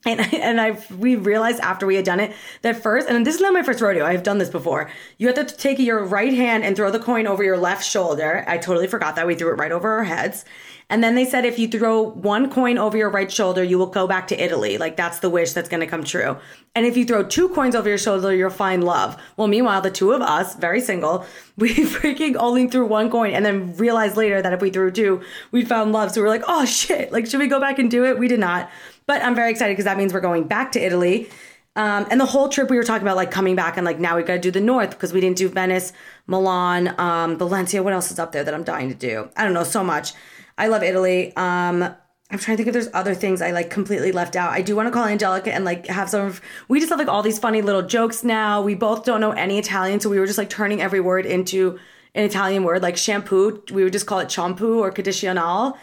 And 0.07 0.21
and 0.35 0.61
I 0.61 0.78
we 0.99 1.16
realized 1.16 1.61
after 1.61 1.87
we 1.87 1.97
had 1.97 2.04
done 2.04 2.21
it 2.21 2.33
that 2.62 2.83
first, 2.83 3.09
and 3.09 3.26
this 3.26 3.35
is 3.35 3.40
not 3.40 3.52
my 3.52 3.62
first 3.62 3.80
rodeo. 3.80 4.04
I've 4.04 4.23
done 4.23 4.38
this 4.38 4.49
before. 4.49 4.90
You 5.19 5.26
have 5.26 5.37
to 5.37 5.57
take 5.57 5.78
your 5.78 6.04
right 6.04 6.33
hand 6.33 6.64
and 6.64 6.75
throw 6.75 6.90
the 6.90 6.99
coin 6.99 7.26
over 7.26 7.45
your 7.45 7.59
left 7.59 7.85
shoulder. 7.85 8.45
I 8.49 8.59
totally 8.59 8.87
forgot 8.87 9.16
that 9.16 9.26
we 9.26 9.35
threw 9.35 9.52
it 9.52 9.59
right 9.59 9.73
over 9.73 9.90
our 9.90 10.04
heads. 10.04 10.45
And 10.90 11.04
then 11.04 11.14
they 11.14 11.25
said 11.25 11.45
if 11.45 11.57
you 11.57 11.69
throw 11.69 12.02
one 12.02 12.50
coin 12.50 12.76
over 12.76 12.99
your 12.99 13.11
right 13.11 13.30
shoulder, 13.30 13.62
you 13.62 13.78
will 13.78 13.87
go 13.87 14.09
back 14.09 14.26
to 14.28 14.42
Italy. 14.45 14.76
Like 14.76 14.97
that's 14.97 15.21
the 15.21 15.30
wish 15.30 15.52
that's 15.52 15.69
going 15.69 15.80
to 15.80 15.87
come 15.87 16.02
true. 16.02 16.37
And 16.75 16.85
if 16.85 16.97
you 16.97 17.04
throw 17.04 17.23
two 17.23 17.49
coins 17.50 17.76
over 17.76 17.88
your 17.88 17.97
shoulder, 17.97 18.35
you'll 18.35 18.50
find 18.50 18.83
love. 18.83 19.16
Well, 19.37 19.47
meanwhile, 19.47 19.80
the 19.80 19.90
two 19.90 20.11
of 20.11 20.21
us, 20.21 20.57
very 20.57 20.80
single, 20.80 21.25
we 21.57 21.75
freaking 21.75 22.35
only 22.37 22.66
threw 22.66 22.87
one 22.87 23.09
coin 23.09 23.33
and 23.33 23.47
then 23.47 23.76
realized 23.76 24.16
later 24.16 24.42
that 24.42 24.52
if 24.52 24.61
we 24.61 24.71
threw 24.71 24.90
two, 24.90 25.23
we 25.52 25.64
found 25.64 25.92
love. 25.92 26.11
So 26.11 26.21
we 26.21 26.25
we're 26.25 26.30
like, 26.30 26.45
oh 26.49 26.64
shit, 26.64 27.12
like 27.12 27.26
should 27.26 27.40
we 27.40 27.47
go 27.47 27.61
back 27.61 27.78
and 27.78 27.88
do 27.88 28.04
it? 28.04 28.19
We 28.19 28.26
did 28.26 28.40
not. 28.40 28.69
But 29.11 29.25
I'm 29.25 29.35
very 29.35 29.50
excited 29.50 29.73
because 29.73 29.87
that 29.87 29.99
means 29.99 30.14
we're 30.14 30.21
going 30.21 30.45
back 30.45 30.71
to 30.71 30.81
Italy. 30.81 31.29
Um, 31.75 32.07
and 32.12 32.21
the 32.21 32.26
whole 32.26 32.49
trip 32.49 32.71
we 32.71 32.76
were 32.76 32.85
talking 32.85 33.02
about 33.02 33.17
like 33.17 33.33
coming 33.33 33.57
back 33.57 33.76
and 33.76 33.85
like 33.85 33.99
now 33.99 34.17
we 34.17 34.23
got 34.23 34.35
to 34.35 34.38
do 34.38 34.52
the 34.52 34.61
north 34.61 34.90
because 34.90 35.12
we 35.12 35.21
didn't 35.21 35.37
do 35.37 35.49
Venice, 35.49 35.93
Milan, 36.29 36.95
um, 36.97 37.37
Valencia. 37.37 37.83
What 37.83 37.93
else 37.93 38.12
is 38.12 38.21
up 38.21 38.31
there 38.31 38.45
that 38.45 38.55
I'm 38.55 38.62
dying 38.62 38.88
to 38.88 38.95
do? 38.95 39.29
I 39.37 39.43
don't 39.43 39.52
know 39.52 39.64
so 39.64 39.83
much. 39.83 40.12
I 40.57 40.69
love 40.69 40.85
Italy. 40.85 41.35
Um, 41.35 41.83
I'm 41.83 42.38
trying 42.38 42.57
to 42.57 42.62
think 42.62 42.69
if 42.69 42.73
there's 42.73 42.88
other 42.95 43.17
things 43.17 43.43
I 43.43 43.50
like 43.50 43.69
completely 43.69 44.12
left 44.12 44.37
out. 44.37 44.52
I 44.52 44.62
do 44.62 44.76
want 44.76 44.87
to 44.87 44.93
call 44.93 45.07
Angelica 45.07 45.52
and 45.52 45.64
like 45.64 45.88
have 45.88 46.09
some 46.09 46.29
of, 46.29 46.40
we 46.69 46.79
just 46.79 46.90
have 46.90 47.00
like 47.00 47.09
all 47.09 47.25
these 47.25 47.40
funny 47.40 47.62
little 47.62 47.83
jokes 47.83 48.23
now. 48.23 48.62
We 48.62 48.76
both 48.76 49.05
don't 49.05 49.21
know 49.21 49.33
any 49.33 49.59
Italian, 49.59 49.99
so 49.99 50.09
we 50.09 50.21
were 50.21 50.26
just 50.26 50.38
like 50.38 50.50
turning 50.50 50.81
every 50.81 51.00
word 51.00 51.26
into 51.26 51.81
an 52.14 52.23
Italian 52.23 52.62
word 52.62 52.81
like 52.81 52.97
shampoo. 52.97 53.61
We 53.73 53.83
would 53.83 53.93
just 53.93 54.07
call 54.07 54.21
it 54.21 54.31
shampoo 54.31 54.79
or 54.79 54.93
conditional. 54.93 55.76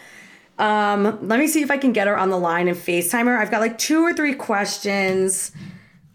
Um, 0.58 1.28
let 1.28 1.38
me 1.38 1.46
see 1.46 1.62
if 1.62 1.70
I 1.70 1.78
can 1.78 1.92
get 1.92 2.08
her 2.08 2.18
on 2.18 2.30
the 2.30 2.38
line 2.38 2.68
and 2.68 2.76
FaceTime 2.76 3.26
her. 3.26 3.38
I've 3.38 3.50
got 3.50 3.60
like 3.60 3.78
two 3.78 4.02
or 4.02 4.12
three 4.12 4.34
questions. 4.34 5.52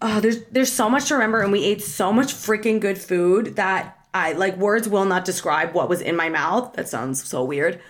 Oh, 0.02 0.20
there's 0.20 0.44
there's 0.52 0.72
so 0.72 0.90
much 0.90 1.08
to 1.08 1.16
remember, 1.16 1.42
and 1.42 1.52
we 1.52 1.64
ate 1.64 1.82
so 1.82 2.12
much 2.12 2.34
freaking 2.34 2.80
good 2.80 2.98
food 2.98 3.56
that 3.56 3.98
I 4.14 4.34
like 4.34 4.58
words 4.58 4.88
will 4.90 5.06
not 5.06 5.26
describe 5.26 5.74
what 5.74 5.90
was 5.90 6.02
in 6.02 6.16
my 6.16 6.30
mouth. 6.30 6.74
That 6.74 6.90
sounds 6.90 7.24
so 7.24 7.44
weird. 7.44 7.80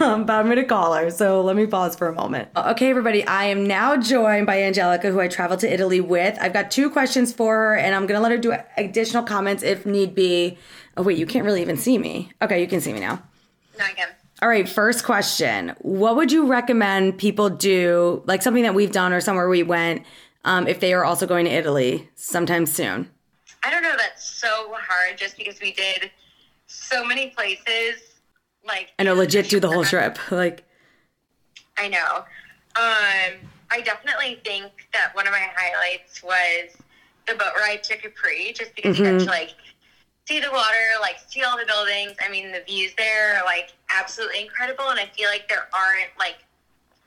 Um, 0.00 0.24
but 0.26 0.34
I'm 0.34 0.54
to 0.54 0.64
call 0.64 0.94
her. 0.94 1.10
So 1.10 1.42
let 1.42 1.56
me 1.56 1.66
pause 1.66 1.96
for 1.96 2.06
a 2.06 2.12
moment. 2.12 2.48
Okay, 2.56 2.88
everybody. 2.88 3.26
I 3.26 3.46
am 3.46 3.66
now 3.66 3.96
joined 3.96 4.46
by 4.46 4.62
Angelica, 4.62 5.10
who 5.10 5.18
I 5.18 5.26
traveled 5.26 5.58
to 5.60 5.72
Italy 5.72 6.00
with. 6.00 6.38
I've 6.40 6.52
got 6.52 6.70
two 6.70 6.88
questions 6.88 7.32
for 7.32 7.54
her, 7.54 7.76
and 7.76 7.94
I'm 7.94 8.06
to 8.06 8.20
let 8.20 8.30
her 8.30 8.38
do 8.38 8.54
additional 8.76 9.24
comments 9.24 9.64
if 9.64 9.84
need 9.84 10.14
be. 10.14 10.56
Oh, 10.96 11.02
wait, 11.02 11.18
you 11.18 11.26
can't 11.26 11.44
really 11.44 11.60
even 11.62 11.76
see 11.76 11.98
me. 11.98 12.30
Okay, 12.40 12.60
you 12.60 12.68
can 12.68 12.80
see 12.80 12.92
me 12.92 13.00
now. 13.00 13.22
No, 13.76 13.84
I 13.84 13.92
can. 13.92 14.08
All 14.40 14.48
right, 14.48 14.68
first 14.68 15.04
question. 15.04 15.74
What 15.80 16.14
would 16.16 16.30
you 16.30 16.46
recommend 16.46 17.18
people 17.18 17.50
do, 17.50 18.22
like 18.26 18.42
something 18.42 18.62
that 18.62 18.74
we've 18.74 18.92
done 18.92 19.12
or 19.12 19.20
somewhere 19.20 19.48
we 19.48 19.64
went, 19.64 20.04
um, 20.44 20.68
if 20.68 20.78
they 20.78 20.94
are 20.94 21.04
also 21.04 21.26
going 21.26 21.44
to 21.46 21.50
Italy 21.50 22.08
sometime 22.14 22.64
soon? 22.64 23.10
I 23.64 23.70
don't 23.70 23.82
know. 23.82 23.96
That's 23.96 24.24
so 24.24 24.72
hard 24.74 25.18
just 25.18 25.36
because 25.36 25.60
we 25.60 25.72
did 25.72 26.10
so 26.66 27.04
many 27.04 27.30
places 27.30 28.02
like 28.64 28.92
I 28.98 29.02
know 29.02 29.14
legit 29.14 29.48
do 29.48 29.58
the 29.58 29.68
whole 29.68 29.84
trip. 29.84 30.18
Like 30.30 30.64
I 31.76 31.88
know. 31.88 32.24
Um 32.76 33.38
I 33.70 33.80
definitely 33.82 34.40
think 34.44 34.72
that 34.92 35.14
one 35.14 35.26
of 35.26 35.32
my 35.32 35.46
highlights 35.54 36.22
was 36.22 36.76
the 37.26 37.34
boat 37.34 37.52
ride 37.60 37.82
to 37.84 37.96
Capri, 37.96 38.52
just 38.54 38.74
because 38.74 38.96
mm-hmm. 38.96 39.04
you 39.04 39.18
got 39.18 39.24
to 39.24 39.30
like 39.30 39.54
see 40.28 40.40
the 40.40 40.50
water, 40.52 41.00
like 41.00 41.16
see 41.26 41.42
all 41.42 41.56
the 41.56 41.64
buildings. 41.64 42.12
I 42.20 42.28
mean, 42.28 42.52
the 42.52 42.62
views 42.66 42.92
there 42.98 43.36
are 43.38 43.44
like 43.46 43.72
absolutely 43.88 44.42
incredible, 44.42 44.90
and 44.90 45.00
I 45.00 45.06
feel 45.06 45.28
like 45.28 45.48
there 45.48 45.66
aren't 45.72 46.10
like 46.18 46.44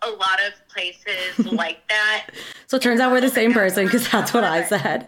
a 0.01 0.09
lot 0.09 0.39
of 0.45 0.53
places 0.67 1.37
like 1.51 1.87
that. 1.89 2.29
so 2.65 2.77
it 2.77 2.81
turns 2.81 2.99
out 2.99 3.11
we're 3.11 3.21
the 3.21 3.29
same 3.29 3.53
person 3.53 3.85
because 3.85 4.09
that's 4.09 4.33
what 4.33 4.43
I 4.43 4.63
said. 4.67 5.07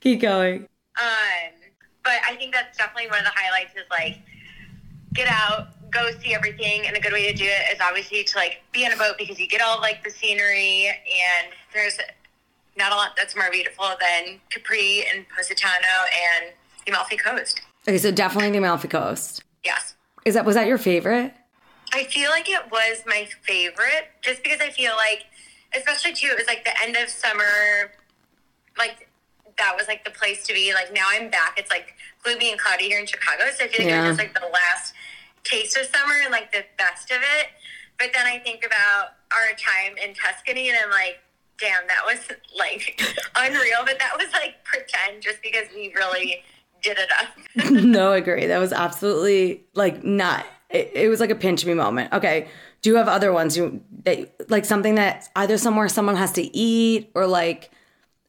Keep 0.00 0.20
going. 0.20 0.68
Um, 1.00 1.52
but 2.04 2.20
I 2.28 2.36
think 2.36 2.52
that's 2.52 2.76
definitely 2.76 3.08
one 3.08 3.20
of 3.20 3.24
the 3.24 3.32
highlights 3.34 3.72
is 3.72 3.88
like 3.90 4.18
get 5.14 5.28
out, 5.28 5.68
go 5.90 6.10
see 6.20 6.34
everything. 6.34 6.86
And 6.86 6.94
a 6.96 7.00
good 7.00 7.14
way 7.14 7.32
to 7.32 7.36
do 7.36 7.44
it 7.44 7.74
is 7.74 7.80
obviously 7.80 8.22
to 8.24 8.36
like 8.36 8.60
be 8.72 8.84
on 8.84 8.92
a 8.92 8.96
boat 8.96 9.14
because 9.18 9.40
you 9.40 9.48
get 9.48 9.62
all 9.62 9.80
like 9.80 10.04
the 10.04 10.10
scenery 10.10 10.88
and 10.88 11.52
there's 11.72 11.98
not 12.76 12.92
a 12.92 12.96
lot 12.96 13.12
that's 13.16 13.34
more 13.34 13.50
beautiful 13.50 13.86
than 14.00 14.40
Capri 14.50 15.06
and 15.14 15.24
Positano 15.34 15.86
and 16.36 16.52
the 16.86 16.92
Amalfi 16.92 17.16
Coast. 17.16 17.60
Okay, 17.86 17.98
so 17.98 18.10
definitely 18.10 18.50
the 18.50 18.58
Amalfi 18.58 18.88
Coast. 18.88 19.42
Yes. 19.64 19.94
Is 20.24 20.34
that 20.34 20.44
was 20.44 20.54
that 20.54 20.66
your 20.66 20.78
favorite? 20.78 21.34
I 21.92 22.04
feel 22.04 22.30
like 22.30 22.48
it 22.48 22.70
was 22.70 23.02
my 23.06 23.28
favorite 23.42 24.10
just 24.22 24.42
because 24.42 24.60
I 24.60 24.70
feel 24.70 24.94
like 24.96 25.26
especially 25.76 26.12
too 26.12 26.28
it 26.28 26.38
was 26.38 26.46
like 26.46 26.64
the 26.64 26.72
end 26.82 26.96
of 26.96 27.08
summer 27.08 27.92
like 28.78 29.08
that 29.58 29.74
was 29.76 29.86
like 29.86 30.04
the 30.04 30.10
place 30.10 30.46
to 30.46 30.54
be. 30.54 30.74
Like 30.74 30.92
now 30.92 31.06
I'm 31.08 31.30
back. 31.30 31.58
It's 31.58 31.70
like 31.70 31.94
gloomy 32.22 32.50
and 32.50 32.60
cloudy 32.60 32.86
here 32.86 32.98
in 32.98 33.06
Chicago. 33.06 33.44
So 33.56 33.64
I 33.64 33.68
feel 33.68 33.86
like 33.86 33.92
yeah. 33.92 34.04
it 34.04 34.08
was 34.08 34.16
just 34.16 34.18
like 34.18 34.34
the 34.34 34.48
last 34.52 34.94
taste 35.44 35.76
of 35.76 35.86
summer 35.86 36.14
and 36.22 36.32
like 36.32 36.52
the 36.52 36.64
best 36.78 37.10
of 37.10 37.18
it. 37.18 37.48
But 37.98 38.10
then 38.12 38.26
I 38.26 38.38
think 38.38 38.64
about 38.66 39.14
our 39.30 39.54
time 39.56 39.96
in 40.02 40.14
Tuscany 40.14 40.70
and 40.70 40.78
I'm 40.82 40.90
like, 40.90 41.20
damn, 41.60 41.86
that 41.86 42.02
was 42.04 42.18
like 42.58 43.00
unreal. 43.36 43.84
But 43.84 43.98
that 43.98 44.16
was 44.18 44.32
like 44.32 44.64
pretend 44.64 45.22
just 45.22 45.42
because 45.42 45.68
we 45.74 45.92
really 45.94 46.42
did 46.84 46.98
it 46.98 47.08
up. 47.20 47.70
no, 47.70 48.12
I 48.12 48.18
agree. 48.18 48.46
That 48.46 48.58
was 48.58 48.72
absolutely 48.72 49.64
like 49.74 50.04
not. 50.04 50.46
It, 50.70 50.90
it, 50.94 51.08
was 51.08 51.20
like 51.20 51.30
a 51.30 51.34
pinch 51.34 51.64
me 51.64 51.74
moment. 51.74 52.12
Okay. 52.12 52.48
Do 52.82 52.90
you 52.90 52.96
have 52.96 53.08
other 53.08 53.32
ones 53.32 53.56
you 53.56 53.82
that 54.04 54.50
like 54.50 54.64
something 54.64 54.96
that 54.96 55.28
either 55.34 55.56
somewhere 55.56 55.88
someone 55.88 56.16
has 56.16 56.32
to 56.32 56.56
eat 56.56 57.10
or 57.14 57.26
like 57.26 57.70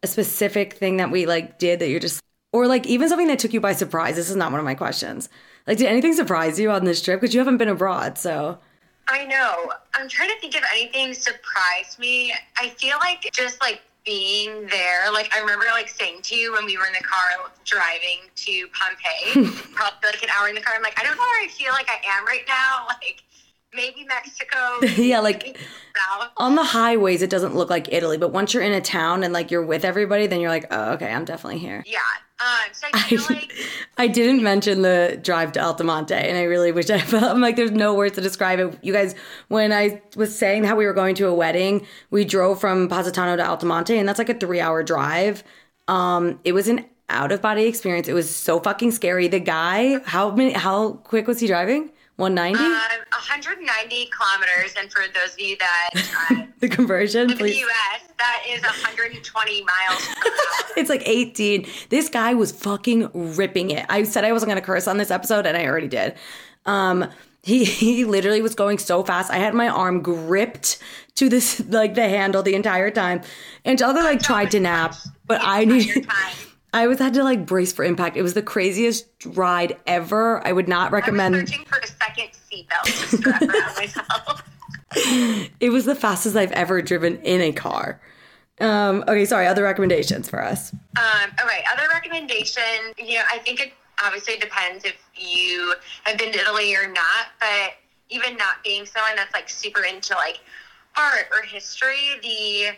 a 0.01 0.07
specific 0.07 0.73
thing 0.73 0.97
that 0.97 1.11
we 1.11 1.25
like 1.25 1.59
did 1.59 1.79
that 1.79 1.89
you're 1.89 1.99
just 1.99 2.21
or 2.53 2.67
like 2.67 2.87
even 2.87 3.09
something 3.09 3.27
that 3.27 3.39
took 3.39 3.53
you 3.53 3.59
by 3.59 3.73
surprise. 3.73 4.15
This 4.15 4.29
is 4.29 4.35
not 4.35 4.51
one 4.51 4.59
of 4.59 4.65
my 4.65 4.75
questions. 4.75 5.27
Like, 5.67 5.77
did 5.77 5.87
anything 5.87 6.13
surprise 6.13 6.59
you 6.59 6.71
on 6.71 6.85
this 6.85 7.01
trip? 7.01 7.19
Because 7.19 7.33
you 7.33 7.39
haven't 7.39 7.57
been 7.57 7.69
abroad, 7.69 8.17
so. 8.17 8.59
I 9.07 9.25
know. 9.25 9.71
I'm 9.93 10.07
trying 10.07 10.29
to 10.29 10.39
think 10.39 10.55
if 10.55 10.63
anything 10.71 11.13
surprised 11.13 11.99
me. 11.99 12.33
I 12.57 12.69
feel 12.69 12.97
like 12.99 13.29
just 13.33 13.59
like 13.61 13.81
being 14.05 14.67
there, 14.67 15.11
like 15.11 15.33
I 15.35 15.39
remember 15.39 15.65
like 15.71 15.89
saying 15.89 16.21
to 16.23 16.35
you 16.35 16.53
when 16.53 16.65
we 16.65 16.77
were 16.77 16.85
in 16.85 16.93
the 16.93 17.03
car 17.03 17.51
driving 17.65 18.29
to 18.35 18.67
Pompeii, 18.71 19.49
probably 19.73 20.09
like 20.09 20.23
an 20.23 20.29
hour 20.37 20.47
in 20.47 20.55
the 20.55 20.61
car. 20.61 20.75
I'm 20.75 20.83
like, 20.83 20.99
I 20.99 21.03
don't 21.03 21.17
know 21.17 21.23
where 21.23 21.43
I 21.43 21.47
feel 21.49 21.71
like 21.71 21.89
I 21.89 21.99
am 22.17 22.25
right 22.25 22.45
now. 22.47 22.87
Like 22.95 23.23
maybe 23.75 24.05
Mexico. 24.05 24.79
yeah, 25.01 25.19
like 25.19 25.57
on 26.37 26.55
the 26.55 26.63
highways, 26.63 27.21
it 27.21 27.29
doesn't 27.29 27.55
look 27.55 27.69
like 27.69 27.91
Italy, 27.91 28.17
but 28.17 28.31
once 28.31 28.53
you're 28.53 28.63
in 28.63 28.73
a 28.73 28.81
town 28.81 29.23
and 29.23 29.33
like 29.33 29.51
you're 29.51 29.65
with 29.65 29.85
everybody, 29.85 30.27
then 30.27 30.39
you're 30.39 30.49
like, 30.49 30.67
oh, 30.71 30.93
okay, 30.93 31.11
I'm 31.11 31.25
definitely 31.25 31.59
here. 31.59 31.83
Yeah, 31.85 31.99
um, 32.39 32.73
so 32.73 32.87
I 32.93 33.17
I, 33.29 33.33
like 33.33 33.53
I 33.97 34.07
didn't 34.07 34.43
mention 34.43 34.81
the 34.81 35.19
drive 35.21 35.53
to 35.53 35.59
Altomonte, 35.59 36.11
and 36.11 36.37
I 36.37 36.43
really 36.43 36.71
wish 36.71 36.89
I 36.89 36.99
felt. 36.99 37.23
I'm 37.23 37.41
like, 37.41 37.55
there's 37.55 37.71
no 37.71 37.93
words 37.93 38.15
to 38.15 38.21
describe 38.21 38.59
it. 38.59 38.77
You 38.81 38.93
guys, 38.93 39.15
when 39.47 39.71
I 39.71 40.01
was 40.15 40.37
saying 40.37 40.65
how 40.65 40.75
we 40.75 40.85
were 40.85 40.93
going 40.93 41.15
to 41.15 41.27
a 41.27 41.33
wedding, 41.33 41.85
we 42.09 42.25
drove 42.25 42.59
from 42.59 42.87
Positano 42.87 43.37
to 43.37 43.43
Altomonte, 43.43 43.97
and 43.97 44.07
that's 44.07 44.19
like 44.19 44.29
a 44.29 44.33
three 44.33 44.59
hour 44.59 44.83
drive. 44.83 45.43
Um, 45.87 46.39
it 46.43 46.53
was 46.53 46.67
an 46.67 46.85
out 47.09 47.31
of 47.31 47.41
body 47.41 47.65
experience. 47.65 48.07
It 48.07 48.13
was 48.13 48.33
so 48.33 48.59
fucking 48.59 48.91
scary. 48.91 49.27
The 49.27 49.39
guy, 49.39 49.99
how 50.05 50.31
many? 50.31 50.51
How 50.51 50.93
quick 50.93 51.27
was 51.27 51.39
he 51.39 51.47
driving? 51.47 51.91
190? 52.17 52.63
Um, 52.63 52.71
190 53.11 54.09
kilometers. 54.09 54.73
And 54.77 54.91
for 54.91 55.03
those 55.13 55.33
of 55.33 55.39
you 55.39 55.57
that 55.57 55.89
uh, 56.31 56.45
the 56.59 56.69
conversion, 56.69 57.31
in 57.31 57.37
the 57.37 57.55
US, 57.57 58.01
that 58.17 58.43
is 58.47 58.61
120 58.61 59.63
miles 59.63 60.07
it's 60.77 60.89
like 60.89 61.03
18. 61.05 61.67
This 61.89 62.09
guy 62.09 62.33
was 62.33 62.51
fucking 62.51 63.09
ripping 63.35 63.71
it. 63.71 63.85
I 63.89 64.03
said 64.03 64.23
I 64.23 64.31
wasn't 64.31 64.49
going 64.49 64.61
to 64.61 64.65
curse 64.65 64.87
on 64.87 64.97
this 64.97 65.11
episode, 65.11 65.45
and 65.45 65.57
I 65.57 65.65
already 65.65 65.87
did. 65.87 66.15
Um, 66.65 67.09
he, 67.43 67.63
he 67.65 68.05
literally 68.05 68.41
was 68.41 68.55
going 68.55 68.77
so 68.77 69.03
fast. 69.03 69.31
I 69.31 69.37
had 69.37 69.53
my 69.53 69.67
arm 69.67 70.01
gripped 70.01 70.79
to 71.15 71.29
this, 71.29 71.63
like 71.67 71.95
the 71.95 72.07
handle 72.07 72.43
the 72.43 72.55
entire 72.55 72.91
time. 72.91 73.21
and 73.63 73.81
Angelica 73.81 74.03
like 74.03 74.21
tried 74.21 74.51
to 74.51 74.59
nap, 74.59 74.95
but 75.25 75.39
I 75.43 75.65
needed. 75.65 76.07
I 76.75 76.87
was 76.87 76.99
had 76.99 77.13
to 77.13 77.23
like 77.23 77.45
brace 77.45 77.71
for 77.71 77.85
impact. 77.85 78.17
It 78.17 78.21
was 78.21 78.33
the 78.33 78.41
craziest 78.41 79.05
ride 79.27 79.77
ever. 79.87 80.45
I 80.45 80.51
would 80.51 80.67
not 80.67 80.91
recommend. 80.91 81.33
I 81.33 81.39
was 81.39 81.49
searching 81.49 81.65
for 81.65 81.79
a 81.79 81.87
second 81.87 82.31
seatbelt 82.33 82.83
to 82.83 83.17
strap 83.17 83.41
around 83.41 83.75
myself. 83.77 84.43
it 85.61 85.71
was 85.71 85.85
the 85.85 85.95
fastest 85.95 86.35
I've 86.35 86.51
ever 86.51 86.81
driven 86.81 87.15
in 87.21 87.39
a 87.39 87.53
car. 87.53 88.01
Um, 88.59 89.05
okay, 89.07 89.23
sorry. 89.23 89.47
Other 89.47 89.63
recommendations 89.63 90.29
for 90.29 90.43
us. 90.43 90.73
Um, 90.97 91.31
okay, 91.41 91.63
other 91.71 91.87
recommendation, 91.93 92.61
you 92.97 93.19
know, 93.19 93.23
I 93.31 93.37
think 93.37 93.61
it 93.61 93.71
obviously 94.03 94.35
depends 94.35 94.83
if 94.83 95.01
you 95.15 95.75
have 96.03 96.17
been 96.17 96.33
to 96.33 96.39
Italy 96.39 96.75
or 96.75 96.89
not, 96.89 97.27
but 97.39 97.75
even 98.09 98.35
not 98.35 98.61
being 98.65 98.85
someone 98.85 99.15
that's 99.15 99.33
like 99.33 99.47
super 99.47 99.85
into 99.85 100.13
like 100.15 100.41
art 100.97 101.27
or 101.31 101.41
history, 101.41 102.19
the 102.21 102.75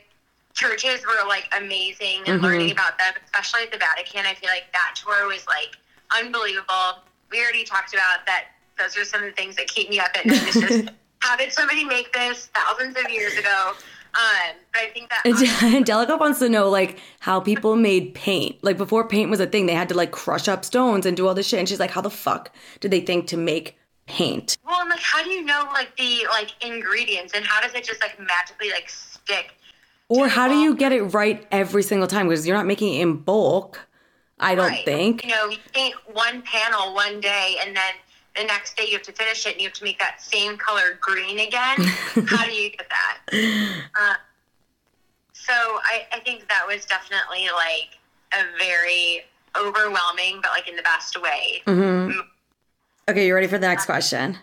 churches 0.57 1.05
were 1.05 1.27
like 1.27 1.47
amazing 1.55 2.23
and 2.25 2.41
learning 2.41 2.71
about 2.71 2.97
them, 2.97 3.13
especially 3.25 3.61
at 3.61 3.71
the 3.71 3.77
Vatican. 3.77 4.25
I 4.25 4.33
feel 4.33 4.49
like 4.49 4.65
that 4.73 4.95
tour 4.95 5.27
was 5.27 5.45
like 5.45 5.77
unbelievable. 6.11 7.03
We 7.31 7.41
already 7.41 7.63
talked 7.63 7.93
about 7.93 8.25
that. 8.25 8.45
Those 8.79 8.97
are 8.97 9.05
some 9.05 9.21
of 9.21 9.27
the 9.27 9.33
things 9.33 9.55
that 9.55 9.67
keep 9.67 9.89
me 9.89 9.99
up 9.99 10.09
at 10.15 10.25
night. 10.25 10.41
It's 10.43 10.59
just 10.59 10.89
how 11.19 11.37
did 11.37 11.53
somebody 11.53 11.85
make 11.85 12.11
this 12.11 12.49
thousands 12.55 12.97
of 12.97 13.09
years 13.11 13.37
ago? 13.37 13.73
Um, 14.15 14.55
but 14.73 14.81
I 14.81 14.89
think 14.89 15.11
that 15.11 15.63
Angelica 15.75 16.17
wants 16.17 16.39
to 16.39 16.49
know 16.49 16.69
like 16.69 16.99
how 17.19 17.39
people 17.39 17.75
made 17.75 18.15
paint. 18.15 18.63
Like 18.63 18.77
before 18.77 19.07
paint 19.07 19.29
was 19.29 19.39
a 19.39 19.45
thing, 19.45 19.67
they 19.67 19.75
had 19.75 19.89
to 19.89 19.95
like 19.95 20.11
crush 20.11 20.47
up 20.47 20.65
stones 20.65 21.05
and 21.05 21.15
do 21.15 21.27
all 21.27 21.35
this 21.35 21.47
shit. 21.47 21.59
And 21.59 21.69
she's 21.69 21.79
like, 21.79 21.91
how 21.91 22.01
the 22.01 22.09
fuck 22.09 22.51
did 22.79 22.89
they 22.89 23.01
think 23.01 23.27
to 23.27 23.37
make 23.37 23.77
paint? 24.07 24.57
Well, 24.65 24.81
and 24.81 24.89
like, 24.89 25.01
how 25.01 25.23
do 25.23 25.29
you 25.29 25.45
know 25.45 25.69
like 25.71 25.95
the 25.97 26.25
like 26.31 26.51
ingredients, 26.65 27.33
and 27.35 27.45
how 27.45 27.61
does 27.61 27.75
it 27.75 27.83
just 27.83 28.01
like 28.01 28.19
magically 28.19 28.71
like 28.71 28.89
stick? 28.89 29.53
Or 30.09 30.27
how 30.27 30.47
do 30.47 30.55
you 30.55 30.75
get 30.75 30.91
it 30.93 31.01
right 31.03 31.45
every 31.51 31.83
single 31.83 32.07
time? 32.07 32.27
Because 32.29 32.47
you're 32.47 32.55
not 32.55 32.65
making 32.65 32.93
it 32.95 33.01
in 33.01 33.17
bulk. 33.17 33.87
I 34.39 34.55
don't 34.55 34.67
Right. 34.69 34.85
think. 34.85 35.23
You 35.25 35.31
know, 35.31 35.49
you 35.49 35.57
paint 35.73 35.95
one 36.13 36.41
panel 36.43 36.93
one 36.93 37.19
day, 37.19 37.57
and 37.65 37.75
then 37.75 37.93
the 38.35 38.43
next 38.43 38.77
day 38.77 38.85
you 38.85 38.93
have 38.93 39.01
to 39.03 39.11
finish 39.11 39.45
it, 39.45 39.53
and 39.53 39.61
you 39.61 39.67
have 39.67 39.73
to 39.77 39.83
make 39.83 39.99
that 39.99 40.21
same 40.21 40.57
color 40.57 40.97
green 41.01 41.39
again. 41.39 41.77
how 42.27 42.45
do 42.45 42.53
you 42.53 42.69
get 42.69 42.87
that? 42.89 43.17
Uh, 43.99 44.13
so 45.33 45.53
I, 45.53 46.05
I 46.13 46.19
think 46.19 46.47
that 46.49 46.65
was 46.67 46.85
definitely 46.85 47.47
like 47.53 47.97
a 48.33 48.57
very 48.57 49.23
overwhelming, 49.57 50.39
but 50.41 50.51
like 50.51 50.69
in 50.69 50.75
the 50.75 50.83
best 50.83 51.19
way. 51.21 51.63
Mm-hmm. 51.65 52.19
Okay, 53.09 53.25
you're 53.25 53.35
ready 53.35 53.47
for 53.47 53.57
the 53.57 53.67
next 53.67 53.85
question? 53.85 54.37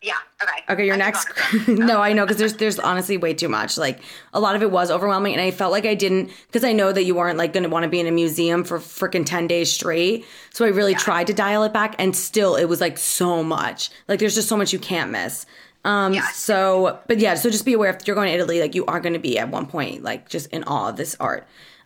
Yeah. 0.00 0.14
Okay. 0.40 0.72
Okay, 0.72 0.86
your 0.86 0.94
I 0.94 0.98
next. 0.98 1.24
can 1.34 1.64
go 1.76 1.82
on. 1.82 1.86
no, 1.86 2.00
I 2.00 2.12
know 2.12 2.24
because 2.24 2.36
there's 2.36 2.54
there's 2.54 2.78
honestly 2.78 3.16
way 3.16 3.34
too 3.34 3.48
much. 3.48 3.76
Like 3.76 4.00
a 4.32 4.38
lot 4.38 4.54
of 4.54 4.62
it 4.62 4.70
was 4.70 4.92
overwhelming, 4.92 5.32
and 5.32 5.42
I 5.42 5.50
felt 5.50 5.72
like 5.72 5.84
I 5.86 5.94
didn't 5.94 6.30
because 6.46 6.62
I 6.62 6.72
know 6.72 6.92
that 6.92 7.02
you 7.02 7.16
weren't 7.16 7.36
like 7.36 7.52
going 7.52 7.64
to 7.64 7.68
want 7.68 7.82
to 7.82 7.88
be 7.88 7.98
in 7.98 8.06
a 8.06 8.12
museum 8.12 8.62
for 8.62 8.78
freaking 8.78 9.26
ten 9.26 9.48
days 9.48 9.72
straight. 9.72 10.24
So 10.52 10.64
I 10.64 10.68
really 10.68 10.94
tried 10.94 11.26
to 11.28 11.34
dial 11.34 11.64
it 11.64 11.72
back, 11.72 11.96
and 11.98 12.14
still 12.14 12.54
it 12.54 12.66
was 12.66 12.80
like 12.80 12.96
so 12.96 13.42
much. 13.42 13.90
Like 14.06 14.20
there's 14.20 14.36
just 14.36 14.48
so 14.48 14.56
much 14.56 14.72
you 14.72 14.78
can't 14.78 15.10
miss. 15.10 15.46
Um. 15.84 16.14
Yeah. 16.14 16.28
So, 16.28 17.00
but 17.08 17.18
yeah. 17.18 17.34
So 17.34 17.50
just 17.50 17.64
be 17.64 17.72
aware 17.72 17.90
if 17.90 18.06
you're 18.06 18.14
going 18.16 18.28
to 18.28 18.34
Italy, 18.34 18.60
like 18.60 18.76
you 18.76 18.86
are 18.86 19.00
going 19.00 19.14
to 19.14 19.18
be 19.18 19.36
at 19.36 19.48
one 19.48 19.66
point 19.66 20.04
like 20.04 20.28
just 20.28 20.46
in 20.48 20.62
awe 20.64 20.90
of 20.90 20.96
this 20.96 21.16
art. 21.18 21.44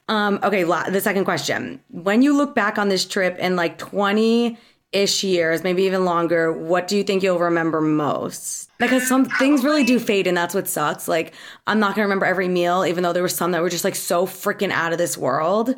Um. 0.09 0.39
Okay. 0.43 0.65
La- 0.65 0.91
the 0.91 1.01
second 1.01 1.25
question: 1.25 1.81
When 1.89 2.21
you 2.21 2.37
look 2.37 2.55
back 2.55 2.77
on 2.77 2.91
this 2.91 3.07
trip 3.07 3.39
in 3.39 3.57
like 3.57 3.79
twenty 3.79 4.59
ish 4.93 5.25
years, 5.25 5.65
maybe 5.65 5.85
even 5.85 6.05
longer, 6.05 6.53
what 6.53 6.87
do 6.87 6.97
you 6.97 7.05
think 7.05 7.23
you'll 7.23 7.39
remember 7.39 7.81
most? 7.81 8.71
Because 8.79 9.07
some 9.07 9.25
things 9.25 9.65
really 9.65 9.85
do 9.85 9.99
fade, 9.99 10.27
and 10.27 10.37
that's 10.37 10.55
what 10.55 10.69
sucks. 10.69 11.09
Like, 11.09 11.35
I'm 11.67 11.81
not 11.81 11.95
gonna 11.95 12.05
remember 12.07 12.27
every 12.27 12.49
meal, 12.49 12.85
even 12.85 13.03
though 13.03 13.13
there 13.13 13.23
were 13.23 13.29
some 13.29 13.53
that 13.53 13.63
were 13.63 13.71
just 13.71 13.85
like 13.85 13.95
so 13.95 14.27
freaking 14.27 14.71
out 14.71 14.93
of 14.93 14.99
this 14.99 15.17
world. 15.17 15.75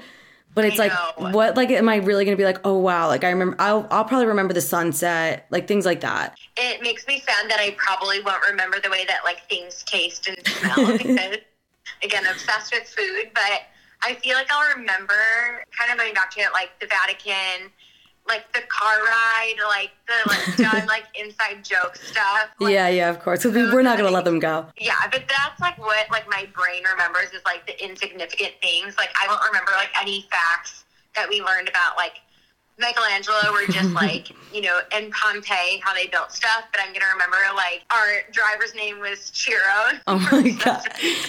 But 0.55 0.65
it's 0.65 0.79
I 0.79 0.87
like, 0.89 0.93
know. 1.19 1.31
what? 1.31 1.57
Like, 1.57 1.71
am 1.71 1.89
I 1.89 1.97
really 1.97 2.25
gonna 2.25 2.37
be 2.37 2.45
like, 2.45 2.61
oh 2.65 2.79
wow? 2.79 3.09
Like, 3.09 3.25
I 3.25 3.31
remember. 3.31 3.57
I'll 3.59 3.87
I'll 3.91 4.05
probably 4.05 4.27
remember 4.27 4.55
the 4.55 4.61
sunset, 4.61 5.47
like 5.51 5.67
things 5.67 5.85
like 5.85 6.01
that. 6.01 6.39
it 6.57 6.81
makes 6.81 7.07
me 7.07 7.21
sad 7.21 7.51
that 7.51 7.59
I 7.61 7.75
probably 7.77 8.21
won't 8.23 8.43
remember 8.49 8.79
the 8.81 8.89
way 8.91 9.05
that 9.07 9.21
like 9.25 9.49
things 9.49 9.83
taste 9.83 10.29
and 10.29 10.39
smell 10.47 10.93
because 10.99 11.39
again, 12.03 12.25
obsessed 12.27 12.73
with 12.73 12.89
food. 12.89 13.31
But 13.35 13.63
I 14.03 14.15
feel 14.15 14.35
like 14.35 14.47
I'll 14.51 14.77
remember 14.77 15.65
kind 15.77 15.91
of 15.91 15.99
going 15.99 16.15
back 16.15 16.31
to 16.33 16.41
it, 16.41 16.53
like 16.53 16.71
the 16.81 16.87
Vatican, 16.87 17.71
like 18.27 18.51
the 18.53 18.61
car 18.69 18.97
ride, 19.05 19.55
like 19.69 19.91
the 20.07 20.29
like 20.29 20.57
done 20.73 20.87
like 20.87 21.05
inside 21.15 21.65
joke 21.65 21.97
stuff. 21.97 22.49
Like, 22.59 22.73
yeah, 22.73 22.89
yeah, 22.89 23.11
of 23.11 23.21
course. 23.21 23.43
Because 23.43 23.55
we, 23.55 23.75
we're 23.75 23.83
not 23.83 23.99
gonna 23.99 24.11
let 24.11 24.25
them 24.25 24.39
go. 24.39 24.67
Yeah, 24.79 24.95
but 25.11 25.25
that's 25.29 25.61
like 25.61 25.79
what 25.79 26.11
like 26.11 26.29
my 26.29 26.49
brain 26.55 26.83
remembers 26.91 27.31
is 27.33 27.43
like 27.45 27.67
the 27.67 27.85
insignificant 27.85 28.53
things. 28.63 28.97
Like 28.97 29.11
I 29.23 29.29
won't 29.29 29.43
remember 29.47 29.73
like 29.73 29.91
any 30.01 30.27
facts 30.31 30.85
that 31.15 31.29
we 31.29 31.41
learned 31.43 31.69
about 31.69 31.97
like 31.97 32.15
Michelangelo 32.79 33.53
were 33.53 33.67
just 33.73 33.91
like, 34.03 34.31
you 34.53 34.63
know, 34.63 34.81
in 34.97 35.11
Pompeii 35.11 35.81
how 35.83 35.95
they 35.95 36.07
built 36.07 36.33
stuff, 36.33 36.65
but 36.73 36.81
I'm 36.81 36.93
gonna 36.93 37.07
remember 37.13 37.37
like 37.55 37.83
our 37.91 38.23
driver's 38.33 38.75
name 38.75 39.01
was 39.01 39.31
Ciro. 39.33 39.61
Oh 40.07 40.19
my 40.31 40.51
god. 40.51 40.87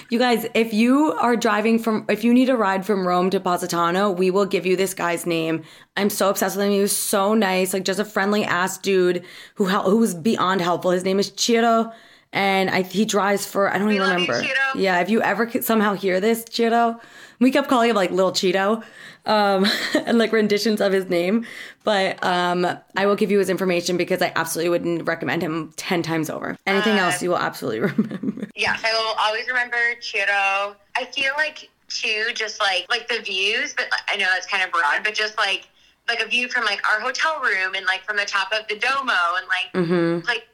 You 0.10 0.20
guys, 0.20 0.46
if 0.54 0.74
you 0.74 1.14
are 1.14 1.36
driving 1.36 1.80
from 1.80 2.06
if 2.10 2.24
you 2.24 2.34
need 2.34 2.50
a 2.50 2.58
ride 2.58 2.86
from 2.86 3.08
Rome 3.08 3.30
to 3.32 3.40
Positano, 3.40 4.12
we 4.12 4.32
will 4.32 4.46
give 4.46 4.66
you 4.66 4.76
this 4.76 4.94
guy's 4.94 5.26
name. 5.26 5.64
I'm 5.98 6.10
so 6.10 6.30
obsessed 6.30 6.56
with 6.58 6.66
him. 6.66 6.72
He 6.72 6.82
was 6.82 6.96
so 6.96 7.34
nice, 7.34 7.74
like 7.74 7.86
just 7.86 8.00
a 8.00 8.06
friendly 8.06 8.44
ass 8.44 8.78
dude 8.78 9.24
who 9.56 9.66
who 9.66 9.98
was 9.98 10.14
beyond 10.14 10.62
helpful. 10.62 10.92
His 10.92 11.04
name 11.04 11.20
is 11.20 11.32
Ciro 11.36 11.92
and 12.36 12.70
I, 12.70 12.82
he 12.82 13.06
drives 13.06 13.46
for 13.46 13.74
I 13.74 13.78
don't 13.78 13.90
even 13.92 14.08
love 14.08 14.20
you, 14.20 14.28
remember. 14.28 14.44
Ciro. 14.44 14.84
Yeah, 14.84 15.00
if 15.00 15.10
you 15.10 15.22
ever 15.22 15.50
somehow 15.62 15.94
hear 15.94 16.20
this, 16.20 16.44
Ciro, 16.50 17.00
we 17.40 17.52
kept 17.52 17.68
calling 17.70 17.90
him 17.90 17.96
like 17.96 18.12
Little 18.12 18.32
Cheeto, 18.32 18.84
um, 19.26 19.66
and 20.06 20.18
like 20.18 20.32
renditions 20.32 20.82
of 20.82 20.92
his 20.94 21.10
name. 21.10 21.46
But 21.84 22.24
um, 22.24 22.68
I 22.96 23.06
will 23.06 23.16
give 23.16 23.32
you 23.32 23.40
his 23.40 23.50
information 23.50 23.98
because 23.98 24.22
I 24.22 24.32
absolutely 24.36 24.70
wouldn't 24.70 25.08
recommend 25.08 25.42
him 25.42 25.74
ten 25.76 26.02
times 26.02 26.30
over. 26.30 26.58
Anything 26.66 26.98
else 26.98 27.22
you 27.22 27.30
will 27.30 27.38
absolutely 27.38 27.80
remember. 27.92 28.48
Yes, 28.56 28.82
I 28.84 28.94
will 28.94 29.16
always 29.20 29.48
remember 29.48 29.78
Cheeto. 30.02 30.76
I 30.96 31.06
feel 31.14 31.34
like 31.38 31.70
too, 31.88 32.28
just 32.34 32.60
like 32.60 32.86
like 32.90 33.08
the 33.08 33.20
views, 33.20 33.74
but 33.76 33.88
I 34.08 34.16
know 34.16 34.28
that's 34.34 34.48
kind 34.48 34.64
of 34.64 34.72
broad, 34.72 35.04
but 35.04 35.14
just 35.14 35.38
like 35.38 35.68
like 36.08 36.20
a 36.22 36.28
view 36.28 36.48
from 36.50 36.66
like 36.66 36.82
our 36.90 37.00
hotel 37.00 37.40
room 37.42 37.74
and 37.76 37.86
like 37.86 38.04
from 38.04 38.18
the 38.18 38.26
top 38.26 38.52
of 38.52 38.68
the 38.68 38.76
Duomo 38.78 39.14
and 39.38 39.48
like 39.48 39.74
Mm-hmm. 39.74 40.26
like 40.28 40.48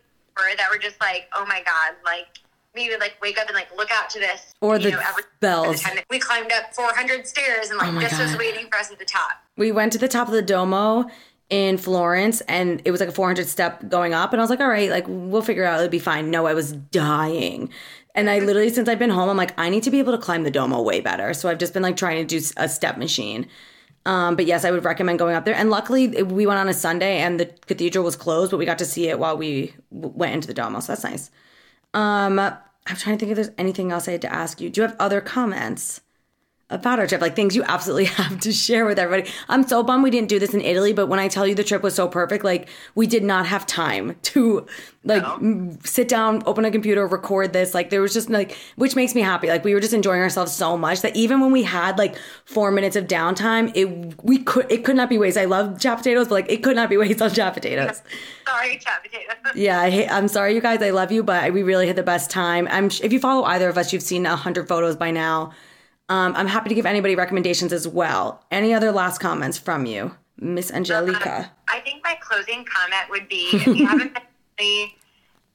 that 0.57 0.69
were 0.71 0.79
just 0.79 0.99
like, 0.99 1.29
oh 1.35 1.45
my 1.45 1.61
god, 1.63 1.95
like 2.03 2.39
we 2.75 2.89
would 2.89 2.99
like 2.99 3.15
wake 3.21 3.37
up 3.39 3.47
and 3.47 3.55
like 3.55 3.67
look 3.75 3.89
out 3.91 4.09
to 4.11 4.19
this 4.19 4.53
Or 4.61 4.79
the 4.79 4.89
every- 4.93 5.23
bells. 5.39 5.81
that 5.83 6.05
we 6.09 6.19
climbed 6.19 6.51
up 6.51 6.73
400 6.73 7.27
stairs 7.27 7.69
and 7.69 7.77
like 7.77 7.89
Oh 7.93 7.99
this 7.99 8.17
was 8.17 8.37
waiting 8.37 8.67
for 8.71 8.77
us 8.79 8.91
at 8.91 8.99
the 8.99 9.05
top. 9.05 9.31
we 9.57 9.71
went 9.71 9.91
to 9.93 9.97
the 9.97 10.07
top 10.07 10.27
of 10.27 10.33
the 10.33 10.41
Duomo 10.41 11.05
in 11.49 11.77
Florence 11.77 12.39
and 12.41 12.81
it 12.85 12.91
was 12.91 12.99
like 13.01 13.09
a 13.09 13.13
400 13.13 13.47
step 13.47 13.89
going 13.89 14.13
up 14.13 14.31
and 14.31 14.41
I 14.41 14.43
was 14.43 14.49
like 14.49 14.61
all 14.61 14.69
right 14.69 14.89
like 14.89 15.05
we'll 15.07 15.41
figure 15.41 15.63
it 15.63 15.67
out 15.67 15.79
it'll 15.79 15.89
be 15.89 15.99
fine. 15.99 16.31
No 16.31 16.45
I 16.47 16.53
was 16.53 16.71
dying. 16.71 17.69
And 18.15 18.29
I 18.29 18.39
literally 18.39 18.69
since 18.69 18.87
I've 18.87 18.99
been 18.99 19.09
home 19.09 19.27
I'm 19.29 19.37
like 19.37 19.57
I 19.59 19.69
need 19.69 19.83
to 19.83 19.91
be 19.91 19.99
able 19.99 20.13
to 20.13 20.17
climb 20.17 20.43
the 20.43 20.51
Duomo 20.51 20.81
way 20.81 21.01
better. 21.01 21.33
So 21.33 21.49
I've 21.49 21.57
just 21.57 21.73
been 21.73 21.83
like 21.83 21.97
trying 21.97 22.25
to 22.25 22.39
do 22.39 22.45
a 22.57 22.69
step 22.69 22.97
machine. 22.97 23.47
Um, 24.05 24.35
but 24.37 24.45
yes 24.45 24.63
I 24.63 24.71
would 24.71 24.85
recommend 24.85 25.19
going 25.19 25.35
up 25.35 25.43
there. 25.43 25.55
And 25.55 25.69
luckily 25.69 26.23
we 26.23 26.47
went 26.47 26.59
on 26.59 26.69
a 26.69 26.73
Sunday 26.73 27.17
and 27.19 27.37
the 27.39 27.47
cathedral 27.67 28.05
was 28.05 28.15
closed 28.15 28.51
but 28.51 28.57
we 28.57 28.65
got 28.65 28.77
to 28.79 28.85
see 28.85 29.09
it 29.09 29.19
while 29.19 29.35
we 29.37 29.73
w- 29.93 30.13
went 30.15 30.33
into 30.33 30.47
the 30.47 30.53
Duomo 30.53 30.79
so 30.79 30.93
that's 30.93 31.03
nice 31.03 31.29
um, 31.93 32.39
I'm 32.39 32.95
trying 32.95 33.17
to 33.17 33.19
think 33.19 33.31
if 33.31 33.35
there's 33.35 33.55
anything 33.57 33.91
else 33.91 34.07
I 34.07 34.11
had 34.11 34.21
to 34.21 34.33
ask 34.33 34.59
you. 34.59 34.69
Do 34.69 34.81
you 34.81 34.87
have 34.87 34.95
other 34.99 35.21
comments 35.21 36.01
about 36.71 36.99
our 36.99 37.05
trip, 37.07 37.21
like 37.21 37.35
things 37.35 37.55
you 37.55 37.63
absolutely 37.63 38.05
have 38.21 38.39
to 38.39 38.51
share 38.51 38.85
with 38.85 38.97
everybody. 38.97 39.29
I'm 39.49 39.67
so 39.67 39.83
bummed 39.83 40.03
we 40.03 40.09
didn't 40.09 40.29
do 40.29 40.39
this 40.39 40.53
in 40.53 40.61
Italy, 40.61 40.93
but 40.93 41.07
when 41.07 41.19
I 41.19 41.27
tell 41.27 41.45
you 41.45 41.53
the 41.53 41.63
trip 41.63 41.83
was 41.83 41.93
so 41.93 42.07
perfect, 42.07 42.43
like 42.43 42.69
we 42.95 43.07
did 43.07 43.23
not 43.23 43.45
have 43.45 43.65
time 43.65 44.15
to 44.23 44.65
like 45.03 45.23
m- 45.23 45.79
sit 45.83 46.07
down, 46.07 46.43
open 46.45 46.63
a 46.63 46.71
computer, 46.71 47.05
record 47.07 47.53
this. 47.53 47.73
Like 47.73 47.89
there 47.89 48.01
was 48.01 48.13
just 48.13 48.29
like, 48.29 48.55
which 48.75 48.95
makes 48.95 49.15
me 49.15 49.21
happy. 49.21 49.47
Like 49.47 49.63
we 49.63 49.73
were 49.73 49.79
just 49.79 49.93
enjoying 49.93 50.21
ourselves 50.21 50.53
so 50.53 50.77
much 50.77 51.01
that 51.01 51.15
even 51.15 51.39
when 51.41 51.51
we 51.51 51.63
had 51.63 51.97
like 51.97 52.15
four 52.45 52.71
minutes 52.71 52.95
of 52.95 53.05
downtime, 53.05 53.71
it 53.75 54.23
we 54.23 54.39
could 54.39 54.71
it 54.71 54.85
could 54.85 54.95
not 54.95 55.09
be 55.09 55.17
wasted. 55.17 55.43
I 55.43 55.45
love 55.45 55.79
chop 55.79 55.97
potatoes, 55.99 56.27
but 56.27 56.35
like 56.35 56.51
it 56.51 56.63
could 56.63 56.75
not 56.75 56.89
be 56.89 56.97
wasted 57.01 57.21
on 57.21 57.31
chop 57.31 57.55
potatoes. 57.55 58.01
Sorry, 58.47 58.77
chat 58.77 59.03
potatoes. 59.03 59.55
Yeah, 59.55 59.79
I 59.79 59.89
hate, 59.89 60.07
I'm 60.09 60.27
sorry, 60.27 60.53
you 60.53 60.61
guys. 60.61 60.81
I 60.81 60.91
love 60.91 61.11
you, 61.11 61.23
but 61.23 61.51
we 61.51 61.63
really 61.63 61.87
had 61.87 61.95
the 61.95 62.03
best 62.03 62.29
time. 62.29 62.67
I'm 62.69 62.85
if 62.85 63.11
you 63.11 63.19
follow 63.19 63.43
either 63.43 63.69
of 63.69 63.77
us, 63.77 63.91
you've 63.91 64.03
seen 64.03 64.25
a 64.25 64.35
hundred 64.35 64.67
photos 64.67 64.95
by 64.95 65.11
now. 65.11 65.51
Um, 66.11 66.33
I'm 66.35 66.47
happy 66.47 66.67
to 66.67 66.75
give 66.75 66.85
anybody 66.85 67.15
recommendations 67.15 67.71
as 67.71 67.87
well. 67.87 68.43
Any 68.51 68.73
other 68.73 68.91
last 68.91 69.19
comments 69.19 69.57
from 69.57 69.85
you, 69.85 70.13
Miss 70.37 70.69
Angelica? 70.69 71.49
I 71.69 71.79
think 71.79 72.03
my 72.03 72.17
closing 72.19 72.65
comment 72.65 73.09
would 73.09 73.29
be 73.29 73.47
if 73.53 73.65
you 73.65 73.85
haven't 73.87 74.13
been 74.13 74.21
to 74.21 74.59
Italy, 74.59 74.95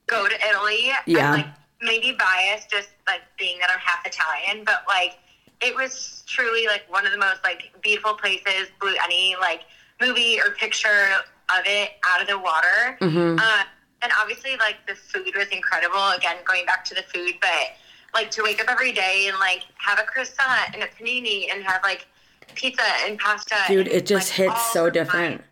go 0.06 0.26
to 0.26 0.34
Italy. 0.48 0.92
Yeah. 1.04 1.32
I'm 1.32 1.40
like 1.40 1.46
maybe 1.82 2.16
biased 2.18 2.70
just 2.70 2.88
like 3.06 3.20
being 3.38 3.58
that 3.58 3.68
I'm 3.70 3.80
half 3.80 4.06
Italian, 4.06 4.64
but 4.64 4.84
like 4.88 5.18
it 5.60 5.76
was 5.76 6.22
truly 6.26 6.66
like 6.66 6.90
one 6.90 7.04
of 7.04 7.12
the 7.12 7.18
most 7.18 7.44
like 7.44 7.70
beautiful 7.82 8.14
places, 8.14 8.68
blew 8.80 8.94
any 9.04 9.36
like 9.38 9.60
movie 10.00 10.40
or 10.40 10.52
picture 10.52 11.08
of 11.50 11.66
it 11.66 11.90
out 12.08 12.22
of 12.22 12.28
the 12.28 12.38
water. 12.38 12.96
Mm-hmm. 13.02 13.38
Uh, 13.38 13.64
and 14.00 14.10
obviously 14.18 14.56
like 14.56 14.76
the 14.88 14.94
food 14.94 15.34
was 15.36 15.48
incredible. 15.48 16.12
Again, 16.16 16.36
going 16.46 16.64
back 16.64 16.82
to 16.86 16.94
the 16.94 17.02
food, 17.02 17.34
but 17.42 17.76
like 18.16 18.30
to 18.32 18.42
wake 18.42 18.60
up 18.60 18.68
every 18.70 18.92
day 18.92 19.26
and 19.28 19.38
like 19.38 19.62
have 19.76 19.98
a 19.98 20.02
croissant 20.04 20.74
and 20.74 20.82
a 20.82 20.86
panini 20.88 21.52
and 21.52 21.62
have 21.62 21.82
like 21.82 22.06
pizza 22.54 22.82
and 23.06 23.18
pasta. 23.18 23.54
Dude, 23.68 23.86
and, 23.86 23.96
it 23.96 24.06
just 24.06 24.30
like, 24.38 24.48
hits 24.50 24.72
so 24.72 24.88
different. 24.90 25.42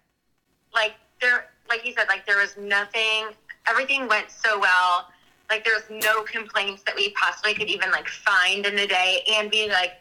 like 0.75 0.95
there 1.21 1.47
like 1.69 1.87
you 1.87 1.93
said 1.93 2.07
like 2.09 2.27
there 2.27 2.39
was 2.39 2.57
nothing 2.59 3.29
everything 3.69 4.09
went 4.09 4.27
so 4.31 4.59
well 4.59 5.09
like 5.51 5.65
there 5.65 5.75
was 5.75 5.85
no 6.05 6.23
complaints 6.23 6.83
that 6.87 6.95
we 6.97 7.11
possibly 7.11 7.55
could 7.55 7.69
even 7.69 7.91
like 7.91 8.09
find 8.09 8.65
in 8.67 8.75
the 8.77 8.87
day 8.87 9.23
and 9.37 9.51
be 9.51 9.69
like 9.69 9.93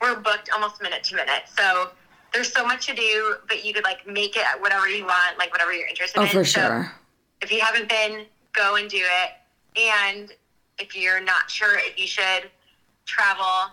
we're 0.00 0.16
booked 0.16 0.50
almost 0.52 0.80
minute 0.82 1.02
to 1.04 1.14
minute. 1.16 1.42
So 1.56 1.90
there's 2.32 2.52
so 2.52 2.64
much 2.66 2.86
to 2.86 2.94
do, 2.94 3.34
but 3.48 3.64
you 3.64 3.72
could 3.74 3.84
like 3.84 4.04
make 4.06 4.36
it 4.36 4.42
whatever 4.60 4.88
you 4.88 5.04
want, 5.04 5.38
like 5.38 5.52
whatever 5.52 5.72
you're 5.72 5.86
interested 5.86 6.18
Oh, 6.18 6.22
in. 6.24 6.28
for 6.28 6.44
So 6.44 6.60
sure. 6.60 6.92
if 7.40 7.52
you 7.52 7.60
haven't 7.60 7.88
been, 7.88 8.24
go 8.52 8.74
and 8.76 8.88
do 8.90 8.98
it. 9.24 9.30
And 9.80 10.32
if 10.82 10.96
you're 10.96 11.20
not 11.20 11.48
sure 11.50 11.78
if 11.78 11.98
you 11.98 12.06
should 12.06 12.50
travel 13.06 13.70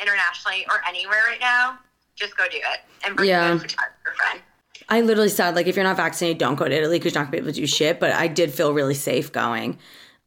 internationally 0.00 0.66
or 0.70 0.80
anywhere 0.86 1.22
right 1.26 1.40
now, 1.40 1.78
just 2.16 2.36
go 2.36 2.44
do 2.48 2.58
it 2.58 2.80
and 3.04 3.16
bring 3.16 3.28
Yeah. 3.30 3.54
a 3.54 3.58
photographer 3.58 4.14
friend. 4.16 4.40
I 4.88 5.00
literally 5.00 5.28
said, 5.28 5.54
like, 5.54 5.66
if 5.66 5.76
you're 5.76 5.84
not 5.84 5.96
vaccinated, 5.96 6.38
don't 6.38 6.56
go 6.56 6.66
to 6.66 6.74
Italy 6.74 6.98
because 6.98 7.14
you're 7.14 7.22
not 7.22 7.30
gonna 7.30 7.42
be 7.42 7.48
able 7.48 7.54
to 7.54 7.60
do 7.60 7.66
shit. 7.66 7.98
But 8.00 8.12
I 8.12 8.26
did 8.28 8.52
feel 8.52 8.72
really 8.74 8.94
safe 8.94 9.32
going. 9.32 9.78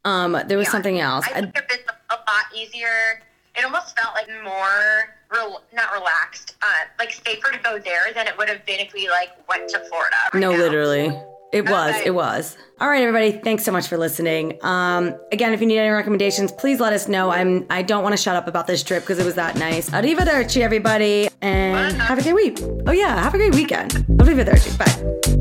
Um, 0.06 0.32
there 0.48 0.58
was 0.58 0.68
Yeah. 0.68 0.72
something 0.72 1.00
else. 1.00 1.26
I 1.28 1.42
think 1.42 1.56
it's 1.72 1.88
a 2.10 2.16
lot 2.16 2.46
easier. 2.54 3.22
It 3.56 3.64
almost 3.64 3.98
felt 4.00 4.16
like 4.16 4.28
more, 4.44 5.16
rel- 5.30 5.64
not 5.74 5.94
relaxed, 5.94 6.56
uh, 6.62 6.68
like 6.98 7.12
safer 7.26 7.52
to 7.52 7.60
go 7.60 7.78
there 7.78 8.12
than 8.14 8.28
it 8.28 8.38
would 8.38 8.50
have 8.50 8.66
been 8.66 8.80
if 8.80 8.94
we 8.94 9.10
like 9.10 9.32
went 9.48 9.70
to 9.70 9.80
Florida. 9.80 10.16
right 10.34 10.40
No, 10.40 10.52
now. 10.52 10.58
literally. 10.58 11.10
It 11.54 11.70
was. 11.70 11.96
Okay. 11.96 12.08
It 12.08 12.12
was. 12.12 12.58
All 12.82 12.90
right, 12.90 13.04
everybody. 13.04 13.32
Thanks 13.32 13.64
so 13.64 13.72
much 13.72 13.88
for 13.88 13.98
listening. 13.98 14.58
Um, 14.64 15.16
again, 15.32 15.54
if 15.54 15.62
you 15.62 15.68
need 15.68 15.78
any 15.78 15.90
recommendations, 15.90 16.52
please 16.52 16.80
let 16.80 16.92
us 16.92 17.08
know. 17.08 17.30
I'm. 17.30 17.66
I 17.70 17.82
don't 17.84 18.04
want 18.04 18.14
to 18.14 18.22
shut 18.22 18.36
up 18.36 18.48
about 18.48 18.68
this 18.68 18.84
trip 18.84 19.04
because 19.04 19.20
it 19.20 19.26
was 19.26 19.36
that 19.36 19.56
nice. 19.56 19.90
Arrivederci, 19.92 20.62
everybody, 20.62 21.30
and 21.42 21.96
have 22.02 22.18
a 22.18 22.24
great 22.24 22.36
week. 22.36 22.60
Oh 22.88 22.92
yeah, 22.92 23.22
have 23.22 23.34
a 23.34 23.38
great 23.38 23.54
weekend. 23.56 23.92
Arrivederci. 24.18 24.78
Bye. 24.78 25.33